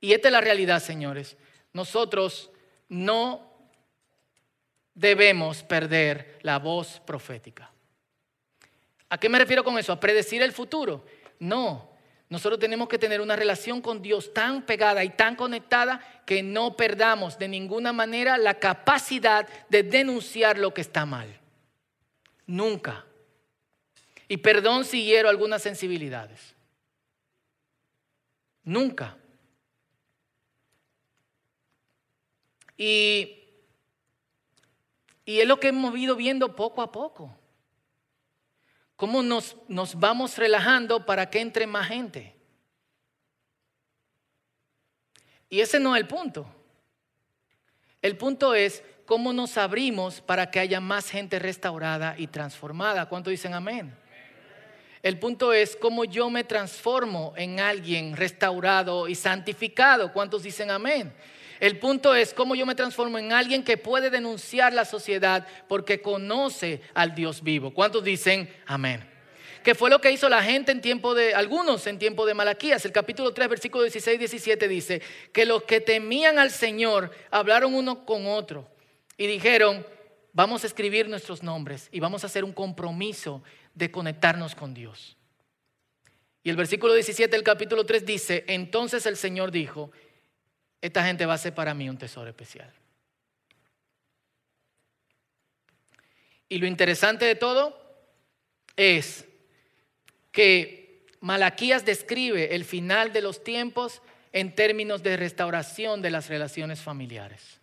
Y 0.00 0.12
esta 0.12 0.26
es 0.26 0.32
la 0.32 0.40
realidad, 0.40 0.82
señores. 0.82 1.36
Nosotros 1.72 2.50
no 2.88 3.48
debemos 4.92 5.62
perder 5.62 6.40
la 6.42 6.58
voz 6.58 7.00
profética. 7.06 7.70
¿A 9.08 9.16
qué 9.16 9.28
me 9.28 9.38
refiero 9.38 9.62
con 9.62 9.78
eso? 9.78 9.92
¿A 9.92 10.00
predecir 10.00 10.42
el 10.42 10.50
futuro? 10.50 11.04
No, 11.38 11.92
nosotros 12.28 12.58
tenemos 12.58 12.88
que 12.88 12.98
tener 12.98 13.20
una 13.20 13.36
relación 13.36 13.80
con 13.80 14.02
Dios 14.02 14.34
tan 14.34 14.62
pegada 14.62 15.04
y 15.04 15.10
tan 15.10 15.36
conectada 15.36 16.00
que 16.26 16.42
no 16.42 16.76
perdamos 16.76 17.38
de 17.38 17.46
ninguna 17.46 17.92
manera 17.92 18.36
la 18.36 18.58
capacidad 18.58 19.46
de 19.68 19.84
denunciar 19.84 20.58
lo 20.58 20.74
que 20.74 20.80
está 20.80 21.06
mal. 21.06 21.38
Nunca. 22.52 23.06
Y 24.28 24.36
perdón 24.36 24.84
si 24.84 25.02
hiero 25.06 25.30
algunas 25.30 25.62
sensibilidades. 25.62 26.54
Nunca. 28.62 29.16
Y, 32.76 33.38
y 35.24 35.40
es 35.40 35.48
lo 35.48 35.58
que 35.58 35.68
hemos 35.68 35.96
ido 35.96 36.14
viendo 36.14 36.54
poco 36.54 36.82
a 36.82 36.92
poco 36.92 37.34
cómo 38.96 39.22
nos, 39.22 39.56
nos 39.68 39.98
vamos 39.98 40.36
relajando 40.36 41.06
para 41.06 41.30
que 41.30 41.40
entre 41.40 41.66
más 41.66 41.88
gente. 41.88 42.36
Y 45.48 45.62
ese 45.62 45.80
no 45.80 45.96
es 45.96 46.02
el 46.02 46.06
punto. 46.06 46.46
El 48.02 48.18
punto 48.18 48.54
es 48.54 48.84
cómo 49.06 49.32
nos 49.32 49.56
abrimos 49.58 50.20
para 50.20 50.50
que 50.50 50.60
haya 50.60 50.80
más 50.80 51.10
gente 51.10 51.38
restaurada 51.38 52.14
y 52.18 52.26
transformada. 52.26 53.06
¿Cuánto 53.06 53.30
dicen 53.30 53.54
amén? 53.54 53.94
El 55.02 55.18
punto 55.18 55.52
es 55.52 55.74
cómo 55.74 56.04
yo 56.04 56.30
me 56.30 56.44
transformo 56.44 57.34
en 57.36 57.58
alguien 57.58 58.16
restaurado 58.16 59.08
y 59.08 59.16
santificado. 59.16 60.12
¿Cuántos 60.12 60.44
dicen 60.44 60.70
amén? 60.70 61.12
El 61.58 61.78
punto 61.78 62.14
es 62.14 62.32
cómo 62.32 62.54
yo 62.54 62.66
me 62.66 62.74
transformo 62.74 63.18
en 63.18 63.32
alguien 63.32 63.64
que 63.64 63.76
puede 63.76 64.10
denunciar 64.10 64.72
la 64.72 64.84
sociedad 64.84 65.46
porque 65.68 66.00
conoce 66.00 66.80
al 66.94 67.14
Dios 67.14 67.42
vivo. 67.42 67.72
¿Cuántos 67.74 68.04
dicen 68.04 68.48
amén? 68.66 69.08
Que 69.64 69.74
fue 69.74 69.90
lo 69.90 70.00
que 70.00 70.10
hizo 70.10 70.28
la 70.28 70.42
gente 70.42 70.72
en 70.72 70.80
tiempo 70.80 71.14
de, 71.14 71.34
algunos 71.34 71.86
en 71.86 71.98
tiempo 71.98 72.26
de 72.26 72.34
Malaquías. 72.34 72.84
El 72.84 72.92
capítulo 72.92 73.32
3, 73.32 73.48
versículo 73.48 73.82
16 73.84 74.16
y 74.16 74.18
17 74.18 74.68
dice 74.68 75.02
que 75.32 75.46
los 75.46 75.64
que 75.64 75.80
temían 75.80 76.38
al 76.38 76.50
Señor 76.50 77.10
hablaron 77.30 77.74
uno 77.74 78.04
con 78.04 78.26
otro 78.26 78.71
y 79.22 79.28
dijeron, 79.28 79.86
vamos 80.32 80.64
a 80.64 80.66
escribir 80.66 81.08
nuestros 81.08 81.44
nombres 81.44 81.88
y 81.92 82.00
vamos 82.00 82.24
a 82.24 82.26
hacer 82.26 82.42
un 82.42 82.52
compromiso 82.52 83.40
de 83.72 83.88
conectarnos 83.88 84.56
con 84.56 84.74
Dios. 84.74 85.16
Y 86.42 86.50
el 86.50 86.56
versículo 86.56 86.92
17 86.92 87.30
del 87.30 87.44
capítulo 87.44 87.86
3 87.86 88.04
dice, 88.04 88.44
entonces 88.48 89.06
el 89.06 89.16
Señor 89.16 89.52
dijo, 89.52 89.92
esta 90.80 91.04
gente 91.04 91.24
va 91.24 91.34
a 91.34 91.38
ser 91.38 91.54
para 91.54 91.72
mí 91.72 91.88
un 91.88 91.98
tesoro 91.98 92.28
especial. 92.30 92.68
Y 96.48 96.58
lo 96.58 96.66
interesante 96.66 97.24
de 97.24 97.36
todo 97.36 97.80
es 98.74 99.24
que 100.32 101.06
Malaquías 101.20 101.84
describe 101.84 102.56
el 102.56 102.64
final 102.64 103.12
de 103.12 103.22
los 103.22 103.44
tiempos 103.44 104.02
en 104.32 104.52
términos 104.56 105.04
de 105.04 105.16
restauración 105.16 106.02
de 106.02 106.10
las 106.10 106.28
relaciones 106.28 106.80
familiares. 106.80 107.61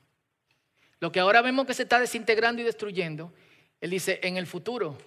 Lo 0.99 1.11
que 1.11 1.19
ahora 1.19 1.41
vemos 1.41 1.65
que 1.65 1.73
se 1.73 1.83
está 1.83 1.99
desintegrando 1.99 2.61
y 2.61 2.65
destruyendo, 2.65 3.33
él 3.81 3.89
dice, 3.91 4.19
en 4.23 4.37
el 4.37 4.47
futuro, 4.47 4.97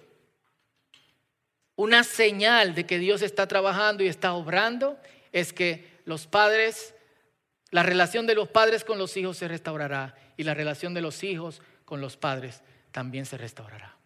una 1.75 2.03
señal 2.03 2.75
de 2.75 2.85
que 2.85 2.99
Dios 2.99 3.21
está 3.21 3.47
trabajando 3.47 4.03
y 4.03 4.07
está 4.07 4.33
obrando 4.33 4.97
es 5.31 5.53
que 5.53 5.91
los 6.05 6.27
padres 6.27 6.93
la 7.73 7.81
relación 7.81 8.27
de 8.27 8.35
los 8.35 8.49
padres 8.49 8.83
con 8.83 8.99
los 8.99 9.17
hijos 9.17 9.37
se 9.37 9.47
restaurará 9.47 10.15
y 10.37 10.43
la 10.43 10.53
relación 10.53 10.93
de 10.93 11.01
los 11.01 11.23
hijos 11.23 11.59
con 11.85 12.01
los 12.01 12.17
padres 12.17 12.61
también 12.91 13.25
se 13.25 13.35
restaurará. 13.35 13.97